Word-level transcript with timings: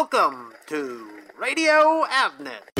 Welcome 0.00 0.52
to 0.68 1.10
Radio 1.36 2.04
Avnet. 2.04 2.70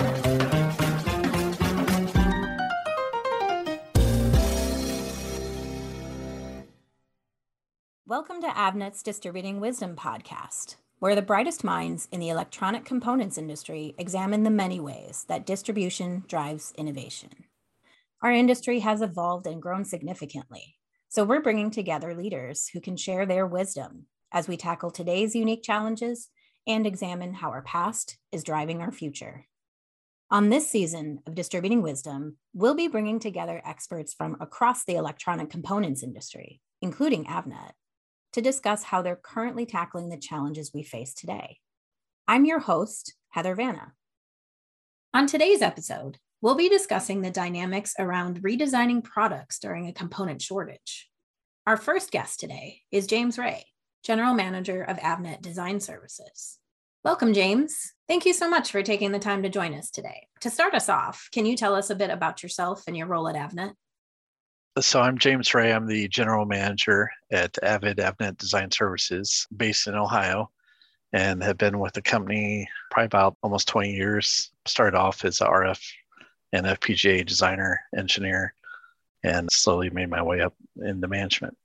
Welcome 8.07 8.41
to 8.41 8.47
Avnet's 8.47 9.03
Distributing 9.03 9.59
Wisdom 9.59 9.97
podcast, 9.97 10.77
where 11.01 11.17
the 11.17 11.21
brightest 11.21 11.65
minds 11.65 12.07
in 12.13 12.21
the 12.21 12.29
electronic 12.29 12.85
components 12.85 13.37
industry 13.37 13.97
examine 13.99 14.45
the 14.45 14.51
many 14.51 14.79
ways 14.79 15.25
that 15.27 15.45
distribution 15.45 16.23
drives 16.29 16.73
innovation. 16.79 17.31
Our 18.23 18.31
industry 18.31 18.79
has 18.79 19.03
evolved 19.03 19.49
and 19.49 19.61
grown 19.61 19.85
significantly, 19.85 20.77
so 21.09 21.25
we're 21.25 21.43
bringing 21.43 21.73
together 21.73 22.15
leaders 22.15 22.69
who 22.73 22.81
can 22.81 22.97
share 22.97 23.27
their 23.27 23.45
wisdom 23.45 24.07
as 24.31 24.47
we 24.47 24.57
tackle 24.57 24.93
today's 24.93 25.35
unique 25.35 25.65
challenges 25.65 26.29
and 26.69 26.87
examine 26.87 27.33
how 27.33 27.49
our 27.49 27.63
past 27.63 28.19
is 28.31 28.45
driving 28.45 28.83
our 28.83 28.93
future. 28.93 29.47
On 30.31 30.51
this 30.51 30.69
season 30.69 31.21
of 31.27 31.35
Distributing 31.35 31.81
Wisdom, 31.81 32.37
we'll 32.53 32.75
be 32.75 32.87
bringing 32.87 33.19
together 33.19 33.63
experts 33.65 34.13
from 34.13 34.37
across 34.41 34.85
the 34.85 34.97
electronic 34.97 35.49
components 35.49 36.03
industry, 36.03 36.61
including 36.83 37.25
Avnet, 37.25 37.73
to 38.35 38.43
discuss 38.43 38.85
how 38.85 39.01
they're 39.01 39.17
currently 39.17 39.65
tackling 39.65 40.11
the 40.11 40.19
challenges 40.19 40.71
we 40.75 40.83
face 40.83 41.15
today. 41.15 41.57
I'm 42.29 42.45
your 42.45 42.61
host, 42.61 43.15
Heather 43.31 43.55
Vanna. 43.55 43.95
On 45.15 45.27
today's 45.27 45.63
episode, 45.63 46.19
we'll 46.43 46.55
be 46.55 46.69
discussing 46.69 47.23
the 47.23 47.31
dynamics 47.31 47.95
around 47.99 48.43
redesigning 48.43 49.03
products 49.03 49.59
during 49.59 49.89
a 49.89 49.95
component 49.95 50.43
shortage. 50.43 51.09
Our 51.67 51.79
first 51.79 52.11
guest 52.11 52.39
today 52.39 52.83
is 52.93 53.07
James 53.07 53.39
Ray, 53.39 53.65
General 54.03 54.35
Manager 54.35 54.83
of 54.83 54.97
Avnet 54.99 55.43
Design 55.43 55.81
Services. 55.81 56.59
Welcome, 57.05 57.33
James. 57.33 57.93
Thank 58.09 58.27
you 58.27 58.33
so 58.33 58.49
much 58.49 58.71
for 58.71 58.83
taking 58.83 59.13
the 59.13 59.19
time 59.19 59.43
to 59.43 59.49
join 59.49 59.75
us 59.75 59.91
today. 59.91 60.27
To 60.41 60.51
start 60.51 60.75
us 60.75 60.89
off, 60.89 61.29
can 61.33 61.47
you 61.47 61.57
tell 61.57 61.75
us 61.75 61.91
a 61.91 61.95
bit 61.95 62.11
about 62.11 62.43
yourself 62.43 62.85
and 62.87 62.97
your 62.97 63.07
role 63.07 63.29
at 63.29 63.37
Avnet? 63.37 63.73
So 64.81 65.01
I'm 65.01 65.19
James 65.19 65.53
Ray. 65.55 65.73
I'm 65.73 65.87
the 65.87 66.09
general 66.09 66.45
manager 66.45 67.11
at 67.33 67.57
Avid 67.63 67.97
Avnet 67.97 68.39
Design 68.39 68.71
Services 68.71 69.47
based 69.57 69.89
in 69.89 69.95
Ohio 69.95 70.51
and 71.13 71.43
have 71.43 71.59
been 71.59 71.79
with 71.79 71.95
the 71.95 72.03
company 72.03 72.69
probably 72.91 73.07
about 73.07 73.37
almost 73.43 73.69
20 73.69 73.93
years. 73.93 74.51
Started 74.67 74.97
off 74.97 75.25
as 75.25 75.41
a 75.41 75.47
RF 75.47 75.83
and 76.53 76.67
FPGA 76.67 77.27
designer, 77.27 77.81
engineer, 77.97 78.55
and 79.25 79.51
slowly 79.51 79.91
made 79.91 80.11
my 80.11 80.23
way 80.23 80.41
up 80.41 80.55
into 80.77 81.09
management. 81.09 81.57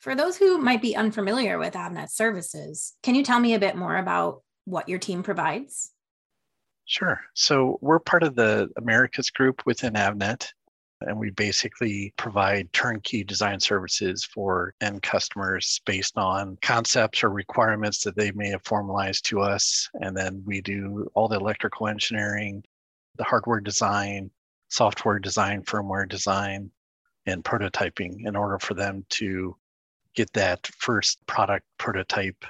For 0.00 0.14
those 0.14 0.36
who 0.36 0.58
might 0.58 0.80
be 0.80 0.94
unfamiliar 0.94 1.58
with 1.58 1.74
Avnet 1.74 2.10
services, 2.10 2.94
can 3.02 3.16
you 3.16 3.24
tell 3.24 3.40
me 3.40 3.54
a 3.54 3.58
bit 3.58 3.76
more 3.76 3.96
about 3.96 4.42
what 4.64 4.88
your 4.88 4.98
team 5.00 5.24
provides? 5.24 5.92
Sure. 6.84 7.20
So 7.34 7.78
we're 7.82 7.98
part 7.98 8.22
of 8.22 8.36
the 8.36 8.70
Americas 8.76 9.30
group 9.30 9.66
within 9.66 9.94
Avnet, 9.94 10.46
and 11.00 11.18
we 11.18 11.30
basically 11.30 12.14
provide 12.16 12.72
turnkey 12.72 13.24
design 13.24 13.58
services 13.58 14.24
for 14.24 14.72
end 14.80 15.02
customers 15.02 15.80
based 15.84 16.16
on 16.16 16.56
concepts 16.62 17.24
or 17.24 17.30
requirements 17.30 18.04
that 18.04 18.16
they 18.16 18.30
may 18.32 18.50
have 18.50 18.64
formalized 18.64 19.26
to 19.26 19.40
us. 19.40 19.88
And 19.94 20.16
then 20.16 20.42
we 20.46 20.60
do 20.60 21.08
all 21.14 21.28
the 21.28 21.40
electrical 21.40 21.88
engineering, 21.88 22.62
the 23.16 23.24
hardware 23.24 23.60
design, 23.60 24.30
software 24.68 25.18
design, 25.18 25.62
firmware 25.62 26.08
design, 26.08 26.70
and 27.26 27.42
prototyping 27.42 28.26
in 28.26 28.36
order 28.36 28.58
for 28.58 28.74
them 28.74 29.04
to 29.10 29.56
get 30.18 30.32
that 30.32 30.66
first 30.78 31.24
product 31.28 31.64
prototype 31.78 32.44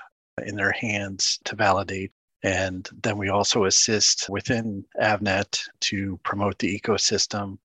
in 0.46 0.56
their 0.56 0.72
hands 0.72 1.38
to 1.44 1.54
validate. 1.54 2.12
And 2.42 2.88
then 3.02 3.18
we 3.18 3.28
also 3.28 3.66
assist 3.66 4.30
within 4.30 4.84
Avnet 5.02 5.60
to 5.80 6.18
promote 6.24 6.58
the 6.58 6.80
ecosystem, 6.80 7.58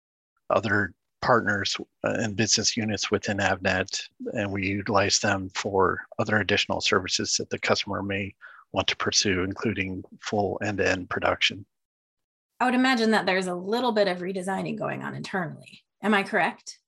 other 0.50 0.94
partners 1.22 1.78
uh, 2.04 2.18
and 2.20 2.36
business 2.36 2.76
units 2.76 3.12
within 3.12 3.38
Avnet, 3.38 4.02
and 4.34 4.52
we 4.52 4.68
utilize 4.68 5.20
them 5.20 5.50
for 5.56 6.02
other 6.20 6.40
additional 6.40 6.82
services 6.82 7.38
that 7.38 7.50
the 7.50 7.60
customer 7.60 8.04
may 8.04 8.36
want 8.74 8.88
to 8.88 8.98
pursue, 8.98 9.44
including 9.44 10.04
full 10.20 10.60
end 10.62 10.80
to 10.80 10.92
end 10.92 11.10
production. 11.10 11.66
I 12.60 12.66
would 12.66 12.76
imagine 12.76 13.12
that 13.12 13.26
there's 13.26 13.48
a 13.48 13.56
little 13.56 13.94
bit 13.94 14.10
of 14.10 14.18
redesigning 14.18 14.78
going 14.78 15.02
on 15.02 15.16
internally. 15.16 15.84
Am 16.02 16.14
I 16.14 16.24
correct? 16.24 16.80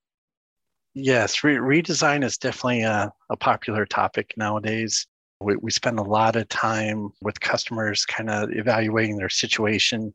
Yes, 0.95 1.43
re- 1.43 1.57
redesign 1.57 2.23
is 2.23 2.37
definitely 2.37 2.83
a, 2.83 3.11
a 3.29 3.35
popular 3.35 3.85
topic 3.85 4.33
nowadays. 4.37 5.05
We, 5.41 5.57
we 5.57 5.69
spend 5.69 5.99
a 5.99 6.03
lot 6.03 6.37
of 6.37 6.47
time 6.47 7.09
with 7.21 7.39
customers 7.41 8.05
kind 8.05 8.29
of 8.29 8.49
evaluating 8.53 9.17
their 9.17 9.29
situation 9.29 10.13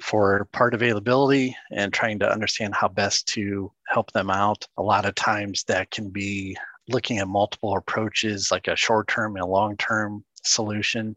for 0.00 0.48
part 0.52 0.72
availability 0.72 1.54
and 1.70 1.92
trying 1.92 2.18
to 2.20 2.30
understand 2.30 2.74
how 2.74 2.88
best 2.88 3.28
to 3.28 3.70
help 3.88 4.10
them 4.12 4.30
out. 4.30 4.66
A 4.78 4.82
lot 4.82 5.04
of 5.04 5.14
times 5.14 5.64
that 5.64 5.90
can 5.90 6.08
be 6.08 6.56
looking 6.88 7.18
at 7.18 7.28
multiple 7.28 7.76
approaches, 7.76 8.50
like 8.50 8.68
a 8.68 8.76
short 8.76 9.08
term 9.08 9.36
and 9.36 9.42
a 9.42 9.46
long 9.46 9.76
term 9.76 10.24
solution. 10.42 11.14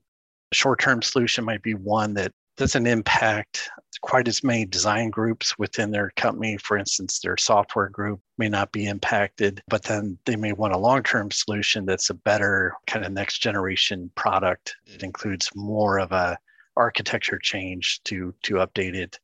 A 0.52 0.56
short 0.56 0.80
term 0.82 1.02
solution 1.02 1.46
might 1.46 1.64
be 1.64 1.74
one 1.74 2.14
that 2.16 2.34
doesn't 2.58 2.86
impact 2.86 3.70
quite 4.02 4.28
as 4.28 4.44
many 4.44 4.66
design 4.66 5.10
groups 5.10 5.58
within 5.58 5.92
their 5.92 6.12
company. 6.16 6.58
For 6.58 6.78
instance, 6.78 7.20
their 7.20 7.38
software 7.38 7.90
group 7.90 8.22
may 8.38 8.50
not 8.50 8.72
be 8.72 8.88
impacted, 8.88 9.62
but 9.68 9.84
then 9.84 10.18
they 10.26 10.36
may 10.36 10.54
want 10.54 10.74
a 10.74 10.78
long 10.78 11.04
term 11.04 11.32
solution 11.32 11.86
that's 11.86 12.10
a 12.10 12.14
better 12.16 12.74
kind 12.88 13.06
of 13.06 13.12
next 13.12 13.40
generation 13.40 14.12
product. 14.16 14.76
It 14.86 15.04
includes 15.04 15.50
more 15.56 16.00
of 16.00 16.12
a 16.12 16.38
architecture 16.78 17.40
change 17.40 18.02
to 18.06 18.34
to 18.44 18.56
update 18.56 18.96
it 18.96 19.20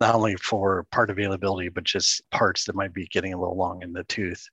not 0.00 0.14
only 0.14 0.34
for 0.36 0.84
part 0.90 1.08
availability 1.08 1.68
but 1.68 1.84
just 1.84 2.28
parts 2.30 2.64
that 2.64 2.74
might 2.74 2.92
be 2.92 3.06
getting 3.06 3.32
a 3.32 3.38
little 3.38 3.56
long 3.56 3.80
in 3.82 3.92
the 3.92 4.02
tooth 4.04 4.44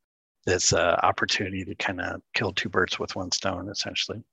this 0.45 0.71
an 0.71 0.79
opportunity 0.79 1.65
to 1.65 1.73
kind 1.75 1.99
of 1.99 2.21
kill 2.35 2.51
two 2.51 2.69
birds 2.69 2.99
with 2.99 3.15
one 3.15 3.31
stone 3.31 3.67
essentially 3.69 4.23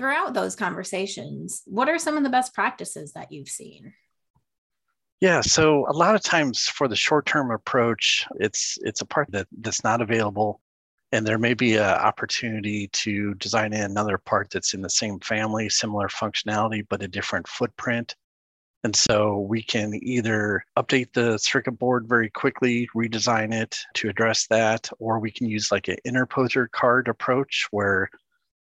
throughout 0.00 0.32
those 0.32 0.56
conversations, 0.56 1.62
what 1.66 1.86
are 1.90 1.98
some 1.98 2.16
of 2.16 2.22
the 2.22 2.30
best 2.30 2.54
practices 2.54 3.12
that 3.12 3.30
you've 3.30 3.50
seen? 3.50 3.92
Yeah, 5.20 5.42
so 5.42 5.86
a 5.88 5.92
lot 5.92 6.14
of 6.14 6.22
times 6.22 6.66
for 6.66 6.88
the 6.88 6.96
short-term 6.96 7.50
approach, 7.50 8.26
it's 8.36 8.78
it's 8.82 9.02
a 9.02 9.06
part 9.06 9.30
that 9.32 9.46
that's 9.60 9.84
not 9.84 10.00
available, 10.00 10.60
and 11.12 11.26
there 11.26 11.38
may 11.38 11.52
be 11.54 11.76
an 11.76 11.82
opportunity 11.82 12.88
to 12.88 13.34
design 13.34 13.74
in 13.74 13.82
another 13.82 14.16
part 14.16 14.48
that's 14.50 14.72
in 14.72 14.80
the 14.80 14.88
same 14.90 15.20
family, 15.20 15.68
similar 15.68 16.08
functionality, 16.08 16.86
but 16.88 17.02
a 17.02 17.08
different 17.08 17.46
footprint. 17.48 18.16
And 18.84 18.96
so 18.96 19.40
we 19.40 19.62
can 19.62 19.92
either 20.02 20.64
update 20.78 21.12
the 21.12 21.36
circuit 21.38 21.72
board 21.78 22.08
very 22.08 22.30
quickly, 22.30 22.88
redesign 22.96 23.52
it 23.52 23.76
to 23.94 24.08
address 24.08 24.46
that, 24.46 24.88
or 24.98 25.18
we 25.18 25.30
can 25.30 25.46
use 25.48 25.70
like 25.70 25.88
an 25.88 25.96
interposer 26.06 26.70
card 26.70 27.08
approach 27.08 27.66
where 27.72 28.08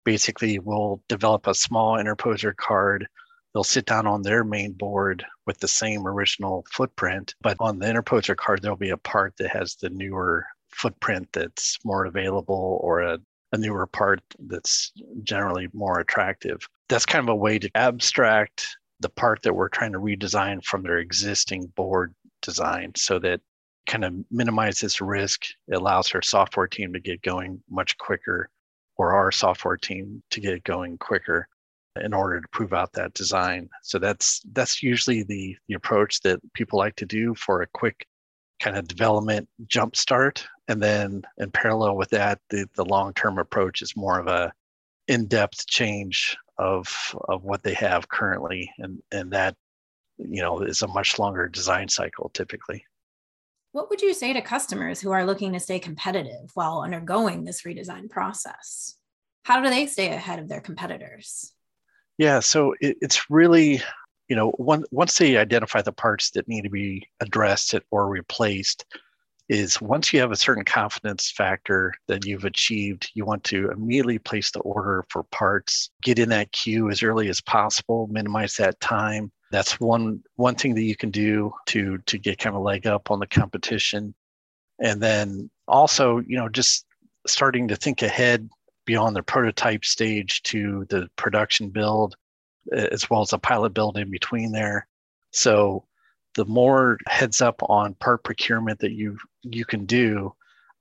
basically 0.04 0.60
we'll 0.60 1.03
develop 1.09 1.48
a 1.48 1.54
small 1.54 1.98
interposer 1.98 2.54
card. 2.56 3.09
They'll 3.54 3.65
sit 3.65 3.87
down 3.87 4.06
on 4.06 4.22
their 4.22 4.42
main 4.42 4.72
board 4.72 5.25
with 5.47 5.59
the 5.59 5.69
same 5.69 6.06
original 6.09 6.66
footprint, 6.72 7.34
but 7.41 7.56
on 7.60 7.78
the 7.78 7.87
interposer 7.87 8.37
card, 8.37 8.60
there'll 8.60 8.76
be 8.76 8.91
a 8.91 8.97
part 8.97 9.34
that 9.38 9.50
has 9.50 9.76
the 9.76 9.91
newer 9.91 10.44
footprint 10.70 11.28
that's 11.32 11.78
more 11.84 12.04
available 12.04 12.81
or 12.82 13.03
a, 13.03 13.19
a 13.53 13.59
newer 13.59 13.87
part 13.87 14.20
that's 14.41 14.92
generally 15.22 15.69
more 15.72 16.00
attractive. 16.00 16.69
That's 16.88 17.06
kind 17.06 17.22
of 17.22 17.32
a 17.32 17.37
way 17.37 17.60
to 17.60 17.70
abstract 17.76 18.76
the 18.98 19.09
part 19.09 19.42
that 19.42 19.54
we're 19.54 19.69
trying 19.69 19.92
to 19.92 20.00
redesign 20.00 20.65
from 20.65 20.82
their 20.82 20.98
existing 20.98 21.66
board 21.76 22.12
design 22.42 22.92
so 22.97 23.21
that 23.21 23.41
kind 23.86 24.04
of 24.04 24.15
minimizes 24.32 25.00
risk. 25.00 25.44
It 25.69 25.76
allows 25.76 26.12
our 26.12 26.22
software 26.22 26.66
team 26.66 26.92
to 26.92 27.00
get 27.00 27.22
going 27.22 27.62
much 27.71 27.97
quicker 27.98 28.51
or 28.97 29.15
our 29.15 29.30
software 29.30 29.77
team 29.77 30.22
to 30.30 30.41
get 30.41 30.65
going 30.65 30.98
quicker 30.98 31.48
in 32.02 32.12
order 32.12 32.41
to 32.41 32.48
prove 32.48 32.72
out 32.72 32.92
that 32.92 33.14
design. 33.14 33.68
So 33.82 33.98
that's 33.98 34.41
that's 34.52 34.82
usually 34.82 35.22
the 35.22 35.56
the 35.68 35.74
approach 35.74 36.20
that 36.22 36.41
people 36.54 36.78
like 36.78 36.96
to 36.96 37.06
do 37.06 37.34
for 37.34 37.62
a 37.62 37.68
quick 37.68 38.06
kind 38.60 38.76
of 38.76 38.88
development 38.88 39.48
jump 39.66 39.96
start. 39.96 40.46
And 40.68 40.82
then 40.82 41.22
in 41.38 41.50
parallel 41.50 41.96
with 41.96 42.10
that, 42.10 42.41
the, 42.50 42.66
the 42.74 42.84
long-term 42.84 43.38
approach 43.38 43.82
is 43.82 43.96
more 43.96 44.18
of 44.18 44.26
a 44.26 44.52
in-depth 45.08 45.66
change 45.66 46.36
of 46.56 47.14
of 47.28 47.44
what 47.44 47.62
they 47.62 47.74
have 47.74 48.08
currently. 48.08 48.70
And 48.78 49.00
and 49.12 49.32
that, 49.32 49.56
you 50.18 50.42
know, 50.42 50.60
is 50.60 50.82
a 50.82 50.88
much 50.88 51.18
longer 51.18 51.48
design 51.48 51.88
cycle 51.88 52.30
typically. 52.34 52.84
What 53.72 53.91
would 53.91 54.00
you 54.00 54.14
say 54.14 54.32
to 54.32 54.41
customers 54.41 55.00
who 55.00 55.10
are 55.10 55.26
looking 55.26 55.52
to 55.52 55.60
stay 55.60 55.80
competitive 55.80 56.50
while 56.54 56.82
undergoing 56.82 57.44
this 57.44 57.62
redesign 57.62 58.08
process? 58.08 58.96
How 59.42 59.60
do 59.60 59.68
they 59.68 59.86
stay 59.86 60.10
ahead 60.10 60.38
of 60.38 60.48
their 60.48 60.60
competitors? 60.60 61.53
Yeah, 62.19 62.41
so 62.41 62.75
it, 62.81 62.97
it's 63.01 63.28
really, 63.31 63.83
you 64.28 64.37
know, 64.37 64.51
one, 64.53 64.84
once 64.91 65.19
they 65.19 65.37
identify 65.37 65.83
the 65.83 65.93
parts 65.93 66.31
that 66.33 66.49
need 66.49 66.63
to 66.63 66.71
be 66.71 67.09
addressed 67.21 67.75
or 67.91 68.09
replaced, 68.09 68.84
is 69.51 69.81
once 69.83 70.13
you 70.13 70.21
have 70.21 70.33
a 70.33 70.37
certain 70.37 70.65
confidence 70.65 71.31
factor 71.31 71.93
that 72.09 72.25
you've 72.25 72.45
achieved, 72.45 73.11
you 73.15 73.27
want 73.27 73.45
to 73.45 73.71
immediately 73.71 74.19
place 74.19 74.51
the 74.51 74.61
order 74.61 75.05
for 75.11 75.22
parts, 75.25 75.91
get 76.03 76.19
in 76.19 76.31
that 76.31 76.51
queue 76.53 76.89
as 76.89 77.03
early 77.03 77.28
as 77.28 77.43
possible, 77.43 78.07
minimize 78.11 78.55
that 78.55 78.81
time. 78.81 79.31
That's 79.51 79.78
one 79.78 80.22
one 80.37 80.55
thing 80.55 80.75
that 80.75 80.83
you 80.83 80.97
can 80.97 81.11
do 81.11 81.53
to 81.66 81.99
to 82.07 82.19
get 82.19 82.39
kind 82.39 82.57
of 82.57 82.61
a 82.61 82.65
leg 82.65 82.87
up 82.87 83.11
on 83.11 83.21
the 83.21 83.27
competition. 83.27 84.15
And 84.81 85.01
then 85.01 85.51
also, 85.69 86.21
you 86.27 86.37
know, 86.37 86.49
just 86.49 86.87
starting 87.27 87.69
to 87.69 87.77
think 87.77 88.03
ahead 88.03 88.49
beyond 88.84 89.16
the 89.16 89.22
prototype 89.22 89.84
stage 89.84 90.42
to 90.45 90.86
the 90.91 91.09
production 91.16 91.71
build, 91.71 92.16
as 92.72 93.09
well 93.10 93.22
as 93.22 93.33
a 93.33 93.39
pilot 93.39 93.75
build 93.75 93.97
in 93.97 94.10
between 94.10 94.53
there. 94.53 94.86
So 95.31 95.84
the 96.34 96.45
more 96.45 96.98
heads 97.07 97.41
up 97.41 97.60
on 97.69 97.95
part 97.95 98.25
procurement 98.25 98.81
that 98.81 98.92
you 98.92 99.19
you 99.42 99.65
can 99.65 99.86
do 99.86 100.34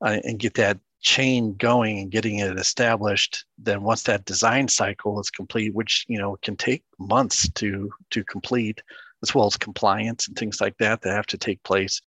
uh, 0.04 0.18
and 0.24 0.38
get 0.38 0.54
that 0.54 0.78
chain 1.00 1.54
going 1.56 1.98
and 1.98 2.10
getting 2.10 2.38
it 2.38 2.58
established 2.58 3.44
then 3.58 3.82
once 3.82 4.04
that 4.04 4.24
design 4.24 4.66
cycle 4.66 5.20
is 5.20 5.30
complete 5.30 5.74
which 5.74 6.06
you 6.08 6.18
know 6.18 6.36
can 6.42 6.56
take 6.56 6.82
months 6.98 7.48
to 7.50 7.90
to 8.10 8.24
complete 8.24 8.82
as 9.22 9.34
well 9.34 9.46
as 9.46 9.56
compliance 9.56 10.26
and 10.26 10.36
things 10.36 10.62
like 10.62 10.76
that 10.78 11.02
that 11.02 11.12
have 11.12 11.26
to 11.26 11.36
take 11.36 11.62
place 11.62 12.00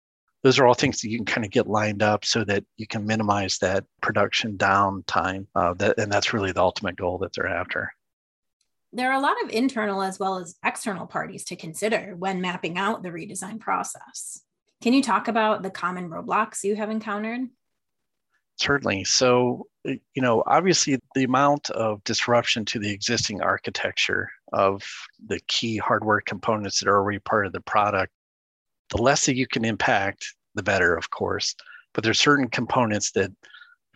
those 0.47 0.61
are 0.61 0.67
all 0.67 0.75
things 0.75 1.01
that 1.01 1.09
you 1.09 1.19
can 1.19 1.27
kind 1.27 1.45
of 1.45 1.51
get 1.51 1.67
lined 1.67 2.03
up 2.03 2.25
so 2.25 2.45
that 2.45 2.65
you 2.77 2.87
can 2.87 3.05
minimize 3.05 3.59
that 3.59 3.85
production 4.01 4.57
downtime 4.57 5.47
uh, 5.57 5.75
that, 5.75 5.99
and 5.99 6.11
that's 6.11 6.33
really 6.33 6.53
the 6.53 6.63
ultimate 6.63 6.97
goal 6.97 7.19
that 7.19 7.33
they're 7.33 7.49
after 7.49 7.91
there 8.93 9.11
are 9.11 9.19
a 9.19 9.21
lot 9.21 9.37
of 9.45 9.51
internal 9.51 10.03
as 10.03 10.19
well 10.19 10.39
as 10.39 10.57
external 10.65 11.07
parties 11.07 11.45
to 11.45 11.57
consider 11.57 12.15
when 12.17 12.41
mapping 12.41 12.79
out 12.79 13.03
the 13.03 13.11
redesign 13.11 13.61
process. 13.61 14.41
Can 14.83 14.95
you 14.95 15.03
talk 15.03 15.29
about 15.29 15.63
the 15.63 15.71
common 15.71 16.09
roadblocks 16.09 16.65
you 16.65 16.77
have 16.77 16.91
encountered? 16.91 17.49
Certainly. 18.57 19.05
So, 19.05 19.67
you 19.85 20.23
know, 20.23 20.43
obviously 20.47 20.99
the 21.15 21.25
amount 21.25 21.69
of 21.71 22.03
disruption 22.05 22.65
to 22.67 22.79
the 22.79 22.91
existing 22.91 23.43
architecture 23.43 24.31
of 24.55 24.83
the 25.27 25.41
key 25.47 25.77
hardware 25.77 26.23
components 26.23 26.81
that 26.81 26.89
are 26.89 26.97
already 26.97 27.19
part 27.19 27.47
of 27.47 27.53
the 27.53 27.61
product, 27.61 28.13
the 28.91 29.03
less 29.03 29.27
that 29.27 29.37
you 29.37 29.47
can 29.47 29.65
impact, 29.65 30.27
the 30.55 30.63
better, 30.63 30.97
of 30.97 31.11
course. 31.11 31.55
But 31.95 32.05
there's 32.05 32.21
certain 32.21 32.49
components 32.49 33.13
that 33.13 33.31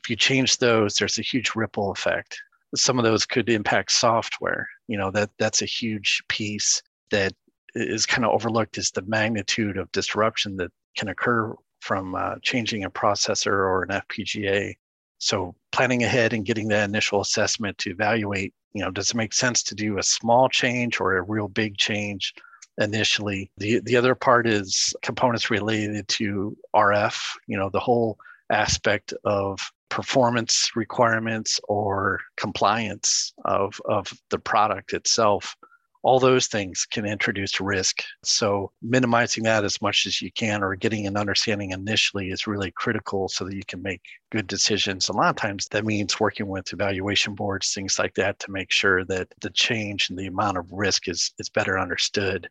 if 0.02 0.08
you 0.08 0.16
change 0.16 0.58
those, 0.58 0.94
there's 0.94 1.18
a 1.18 1.22
huge 1.22 1.52
ripple 1.54 1.90
effect. 1.90 2.38
Some 2.74 2.98
of 2.98 3.04
those 3.04 3.26
could 3.26 3.48
impact 3.48 3.92
software 3.92 4.68
you 4.90 4.98
know 4.98 5.10
that 5.12 5.30
that's 5.38 5.62
a 5.62 5.66
huge 5.66 6.20
piece 6.28 6.82
that 7.12 7.32
is 7.76 8.04
kind 8.04 8.24
of 8.24 8.32
overlooked 8.32 8.76
is 8.76 8.90
the 8.90 9.02
magnitude 9.02 9.78
of 9.78 9.90
disruption 9.92 10.56
that 10.56 10.72
can 10.96 11.08
occur 11.08 11.54
from 11.80 12.16
uh, 12.16 12.34
changing 12.42 12.82
a 12.82 12.90
processor 12.90 13.52
or 13.52 13.84
an 13.84 14.00
fpga 14.02 14.74
so 15.18 15.54
planning 15.70 16.02
ahead 16.02 16.32
and 16.32 16.44
getting 16.44 16.66
that 16.66 16.88
initial 16.88 17.20
assessment 17.20 17.78
to 17.78 17.90
evaluate 17.90 18.52
you 18.72 18.82
know 18.82 18.90
does 18.90 19.10
it 19.10 19.16
make 19.16 19.32
sense 19.32 19.62
to 19.62 19.76
do 19.76 19.98
a 19.98 20.02
small 20.02 20.48
change 20.48 21.00
or 21.00 21.16
a 21.16 21.22
real 21.22 21.46
big 21.46 21.76
change 21.76 22.34
initially 22.80 23.50
the 23.58 23.80
the 23.80 23.96
other 23.96 24.14
part 24.14 24.46
is 24.46 24.94
components 25.02 25.50
related 25.50 26.06
to 26.08 26.56
rf 26.74 27.30
you 27.46 27.56
know 27.56 27.70
the 27.70 27.80
whole 27.80 28.18
aspect 28.50 29.12
of 29.24 29.60
performance 29.90 30.70
requirements 30.76 31.60
or 31.68 32.20
compliance 32.36 33.32
of, 33.44 33.80
of 33.86 34.12
the 34.30 34.38
product 34.38 34.92
itself 34.92 35.56
all 36.02 36.18
those 36.18 36.46
things 36.46 36.86
can 36.90 37.04
introduce 37.04 37.60
risk. 37.60 38.02
So, 38.22 38.72
minimizing 38.80 39.44
that 39.44 39.64
as 39.64 39.82
much 39.82 40.06
as 40.06 40.22
you 40.22 40.32
can 40.32 40.62
or 40.62 40.74
getting 40.74 41.06
an 41.06 41.16
understanding 41.16 41.72
initially 41.72 42.30
is 42.30 42.46
really 42.46 42.70
critical 42.70 43.28
so 43.28 43.44
that 43.44 43.54
you 43.54 43.64
can 43.66 43.82
make 43.82 44.00
good 44.30 44.46
decisions. 44.46 45.08
A 45.08 45.12
lot 45.12 45.30
of 45.30 45.36
times 45.36 45.68
that 45.68 45.84
means 45.84 46.18
working 46.18 46.48
with 46.48 46.72
evaluation 46.72 47.34
boards, 47.34 47.74
things 47.74 47.98
like 47.98 48.14
that, 48.14 48.38
to 48.40 48.50
make 48.50 48.70
sure 48.70 49.04
that 49.06 49.28
the 49.42 49.50
change 49.50 50.08
and 50.08 50.18
the 50.18 50.26
amount 50.26 50.56
of 50.56 50.72
risk 50.72 51.08
is, 51.08 51.34
is 51.38 51.50
better 51.50 51.78
understood. 51.78 52.48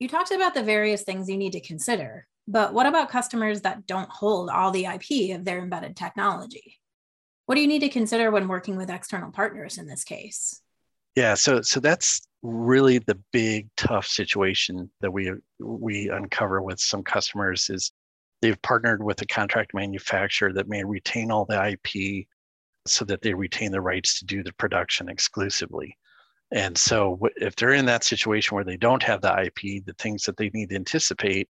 You 0.00 0.08
talked 0.08 0.32
about 0.32 0.54
the 0.54 0.62
various 0.62 1.02
things 1.02 1.28
you 1.28 1.36
need 1.36 1.52
to 1.52 1.60
consider. 1.60 2.26
But 2.48 2.74
what 2.74 2.86
about 2.86 3.10
customers 3.10 3.60
that 3.60 3.86
don't 3.86 4.10
hold 4.10 4.50
all 4.50 4.72
the 4.72 4.86
IP 4.86 5.36
of 5.36 5.44
their 5.44 5.58
embedded 5.60 5.94
technology? 5.94 6.78
What 7.46 7.54
do 7.54 7.60
you 7.60 7.68
need 7.68 7.80
to 7.80 7.88
consider 7.88 8.30
when 8.30 8.48
working 8.48 8.76
with 8.76 8.90
external 8.90 9.30
partners 9.30 9.76
in 9.78 9.86
this 9.86 10.02
case? 10.02 10.60
Yeah, 11.16 11.34
so 11.34 11.60
so 11.60 11.80
that's 11.80 12.26
really 12.42 12.98
the 12.98 13.18
big 13.32 13.68
tough 13.76 14.06
situation 14.06 14.90
that 15.00 15.12
we 15.12 15.32
we 15.58 16.08
uncover 16.08 16.62
with 16.62 16.80
some 16.80 17.02
customers 17.02 17.68
is 17.68 17.92
they've 18.40 18.60
partnered 18.62 19.02
with 19.02 19.20
a 19.20 19.26
contract 19.26 19.74
manufacturer 19.74 20.52
that 20.54 20.68
may 20.68 20.82
retain 20.82 21.30
all 21.30 21.44
the 21.44 21.72
IP 21.72 22.26
so 22.86 23.04
that 23.04 23.20
they 23.20 23.34
retain 23.34 23.70
the 23.70 23.80
rights 23.80 24.18
to 24.18 24.24
do 24.24 24.42
the 24.42 24.52
production 24.54 25.08
exclusively. 25.08 25.96
And 26.52 26.76
so 26.76 27.18
if 27.36 27.54
they're 27.54 27.74
in 27.74 27.86
that 27.86 28.04
situation 28.04 28.54
where 28.54 28.64
they 28.64 28.76
don't 28.76 29.02
have 29.02 29.20
the 29.20 29.42
IP, 29.42 29.84
the 29.84 29.94
things 29.98 30.24
that 30.24 30.36
they 30.36 30.50
need 30.52 30.70
to 30.70 30.76
anticipate 30.76 31.48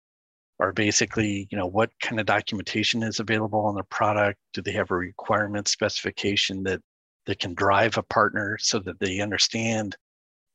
are 0.60 0.74
basically, 0.74 1.48
you 1.51 1.57
know, 1.57 1.68
what 1.68 1.90
kind 2.01 2.19
of 2.19 2.25
documentation 2.25 3.01
is 3.04 3.19
available 3.19 3.62
on 3.62 3.75
the 3.75 3.84
product? 3.84 4.40
Do 4.54 4.62
they 4.62 4.74
have 4.74 4.92
a 4.92 4.96
requirement 4.96 5.68
specification 5.68 6.63
that 6.63 6.81
that 7.25 7.40
can 7.40 7.54
drive 7.54 7.98
a 7.98 8.04
partner 8.04 8.57
so 8.60 8.80
that 8.80 9.00
they 9.00 9.19
understand, 9.19 9.96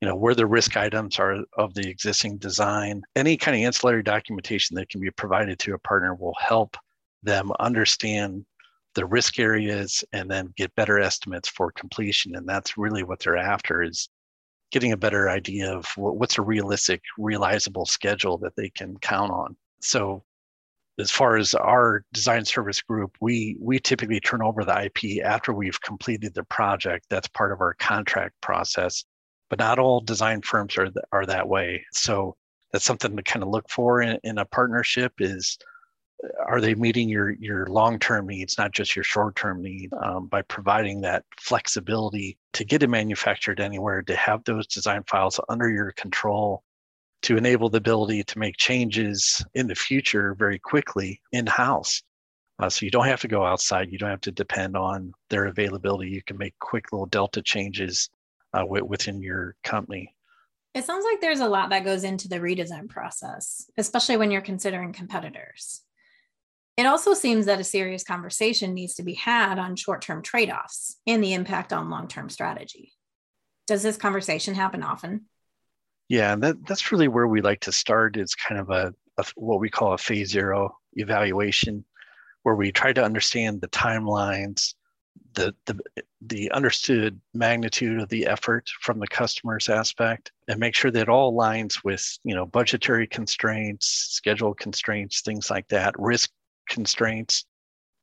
you 0.01 0.09
know, 0.09 0.17
where 0.17 0.35
the 0.35 0.47
risk 0.47 0.77
items 0.77 1.19
are 1.19 1.39
of 1.57 1.73
the 1.75 1.89
existing 1.89 2.37
design? 2.39 3.03
Any 3.17 3.37
kind 3.37 3.57
of 3.57 3.63
ancillary 3.65 4.03
documentation 4.03 4.75
that 4.77 4.89
can 4.89 5.01
be 5.01 5.11
provided 5.13 5.59
to 5.61 5.75
a 5.75 5.79
partner 5.79 6.15
will 6.15 6.35
help 6.39 6.77
them 7.23 7.51
understand 7.61 8.45
the 8.95 9.07
risk 9.07 9.39
areas 9.39 10.05
and 10.13 10.31
then 10.31 10.53
get 10.57 10.75
better 10.75 11.01
estimates 11.01 11.49
for 11.49 11.73
completion. 11.73 12.37
And 12.37 12.49
that's 12.49 12.77
really 12.77 13.05
what 13.05 13.21
they're 13.21 13.37
after 13.37 13.83
is 13.83 14.09
getting 14.75 14.93
a 14.93 14.97
better 14.97 15.31
idea 15.31 15.73
of 15.73 15.87
what's 15.97 16.37
a 16.37 16.43
realistic, 16.43 17.01
realizable 17.17 17.87
schedule 17.87 18.37
that 18.37 18.57
they 18.57 18.69
can 18.71 18.99
count 18.99 19.31
on 19.31 19.57
so 19.85 20.25
as 20.99 21.11
far 21.11 21.37
as 21.37 21.55
our 21.55 22.05
design 22.13 22.45
service 22.45 22.81
group, 22.81 23.17
we 23.21 23.57
we 23.61 23.79
typically 23.79 24.21
turn 24.21 24.43
over 24.43 24.65
the 24.65 24.85
IP 24.85 25.25
after 25.25 25.53
we've 25.53 25.81
completed 25.81 26.35
the 26.35 26.45
project. 26.45 27.07
That's 27.11 27.29
part 27.29 27.53
of 27.53 27.61
our 27.61 27.75
contract 27.75 28.35
process. 28.41 29.05
But 29.51 29.59
not 29.59 29.79
all 29.79 30.01
design 30.01 30.41
firms 30.43 30.79
are 30.79 30.91
are 31.13 31.27
that 31.27 31.49
way. 31.49 31.85
So 31.93 32.37
that's 32.73 32.85
something 32.85 33.17
to 33.17 33.23
kind 33.23 33.43
of 33.43 33.51
look 33.51 33.69
for 33.69 34.03
in, 34.03 34.19
in 34.25 34.39
a 34.39 34.45
partnership 34.45 35.13
is 35.19 35.59
are 36.47 36.61
they 36.61 36.75
meeting 36.75 37.09
your 37.09 37.31
your 37.31 37.67
long-term 37.67 38.27
needs 38.27 38.57
not 38.59 38.73
just 38.73 38.95
your 38.97 39.05
short-term 39.05 39.63
need 39.63 39.91
um, 40.03 40.27
by 40.27 40.43
providing 40.43 41.01
that 41.01 41.25
flexibility 41.39 42.39
to 42.53 42.65
get 42.65 42.83
it 42.83 42.89
manufactured 42.89 43.61
anywhere 43.61 44.03
to 44.03 44.17
have 44.17 44.43
those 44.45 44.67
design 44.67 45.03
files 45.09 45.41
under 45.49 45.69
your 45.69 45.93
control 45.93 46.63
to 47.25 47.39
enable 47.39 47.71
the 47.71 47.79
ability 47.79 48.23
to 48.23 48.39
make 48.39 48.57
changes 48.59 49.43
in 49.55 49.67
the 49.67 49.75
future 49.75 50.35
very 50.35 50.59
quickly 50.59 51.21
in 51.33 51.47
house. 51.47 52.03
Uh, 52.59 52.69
so 52.69 52.85
you 52.85 52.91
don't 52.91 53.07
have 53.07 53.21
to 53.23 53.29
go 53.29 53.45
outside. 53.45 53.91
You 53.91 53.97
don't 53.97 54.11
have 54.11 54.21
to 54.23 54.31
depend 54.31 54.77
on 54.77 55.13
their 55.31 55.47
availability. 55.47 56.11
You 56.11 56.23
can 56.23 56.37
make 56.37 56.55
quick 56.61 56.93
little 56.93 57.07
delta 57.07 57.41
changes 57.41 58.11
uh, 58.53 58.61
w- 58.61 58.85
within 58.85 59.23
your 59.23 59.57
company. 59.65 60.15
It 60.75 60.85
sounds 60.85 61.05
like 61.11 61.23
there's 61.23 61.41
a 61.41 61.49
lot 61.49 61.71
that 61.71 61.85
goes 61.85 62.05
into 62.05 62.29
the 62.29 62.41
redesign 62.41 62.91
process, 62.91 63.71
especially 63.79 64.19
when 64.19 64.31
you're 64.31 64.43
considering 64.43 64.93
competitors. 64.93 65.81
It 66.77 66.87
also 66.87 67.15
seems 67.15 67.47
that 67.47 67.61
a 67.61 67.65
serious 67.65 68.03
conversation 68.03 68.75
needs 68.75 68.95
to 68.95 69.05
be 69.05 69.15
had 69.15 69.59
on 69.59 69.77
short 69.77 70.03
term 70.03 70.23
trade 70.23 70.51
offs 70.51 70.99
and 71.07 71.23
the 71.23 71.35
impact 71.35 71.73
on 71.73 71.91
long 71.91 72.09
term 72.09 72.29
strategy. 72.29 72.93
Does 73.67 73.83
this 73.83 73.97
conversation 73.97 74.55
happen 74.55 74.83
often? 74.83 75.27
Yeah, 76.09 76.37
that, 76.37 76.67
that's 76.67 76.93
really 76.93 77.09
where 77.09 77.27
we 77.27 77.41
like 77.41 77.61
to 77.61 77.73
start. 77.73 78.17
It's 78.17 78.35
kind 78.35 78.61
of 78.61 78.71
a, 78.71 78.93
a 79.19 79.25
what 79.37 79.61
we 79.61 79.71
call 79.71 79.95
a 79.95 79.99
phase 79.99 80.31
zero 80.31 80.77
evaluation, 80.95 81.85
where 82.43 82.57
we 82.57 82.73
try 82.73 82.93
to 82.93 83.03
understand 83.03 83.61
the 83.61 83.69
timelines, 83.69 84.75
the, 85.35 85.55
the 85.67 85.79
the 86.27 86.51
understood 86.53 87.21
magnitude 87.35 88.01
of 88.01 88.09
the 88.09 88.27
effort 88.27 88.69
from 88.81 88.99
the 88.99 89.07
customer's 89.07 89.69
aspect 89.69 90.33
and 90.49 90.59
make 90.59 90.75
sure 90.75 90.91
that 90.91 91.03
it 91.03 91.09
all 91.09 91.33
aligns 91.33 91.85
with 91.85 92.19
you 92.25 92.35
know 92.35 92.47
budgetary 92.47 93.07
constraints 93.07 93.87
schedule 93.87 94.55
constraints 94.55 95.21
things 95.21 95.51
like 95.51 95.69
that 95.69 95.95
risk 95.99 96.31
constraints 96.69 97.45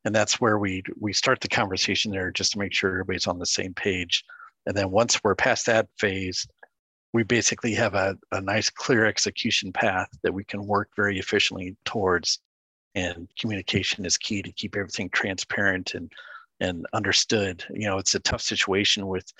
and 0.05 0.15
that's 0.15 0.41
where 0.41 0.57
we 0.57 0.83
we 0.99 1.13
start 1.13 1.41
the 1.41 1.47
conversation 1.47 2.11
there 2.11 2.31
just 2.31 2.53
to 2.53 2.59
make 2.59 2.73
sure 2.73 2.89
everybody's 2.89 3.27
on 3.27 3.39
the 3.39 3.45
same 3.45 3.73
page. 3.73 4.23
And 4.65 4.75
then 4.75 4.91
once 4.91 5.23
we're 5.23 5.35
past 5.35 5.65
that 5.67 5.87
phase 5.97 6.47
we 7.13 7.23
basically 7.23 7.73
have 7.73 7.93
a, 7.93 8.17
a 8.31 8.39
nice 8.39 8.69
clear 8.69 9.05
execution 9.05 9.73
path 9.73 10.07
that 10.23 10.33
we 10.33 10.45
can 10.45 10.65
work 10.65 10.89
very 10.95 11.19
efficiently 11.19 11.75
towards. 11.83 12.39
And 12.95 13.27
communication 13.39 14.05
is 14.05 14.17
key 14.17 14.41
to 14.41 14.51
keep 14.51 14.75
everything 14.75 15.09
transparent 15.09 15.93
and 15.93 16.11
and 16.59 16.85
understood. 16.93 17.63
You 17.71 17.87
know 17.87 17.97
it's 17.97 18.15
a 18.15 18.19
tough 18.19 18.41
situation 18.41 19.07
with 19.07 19.31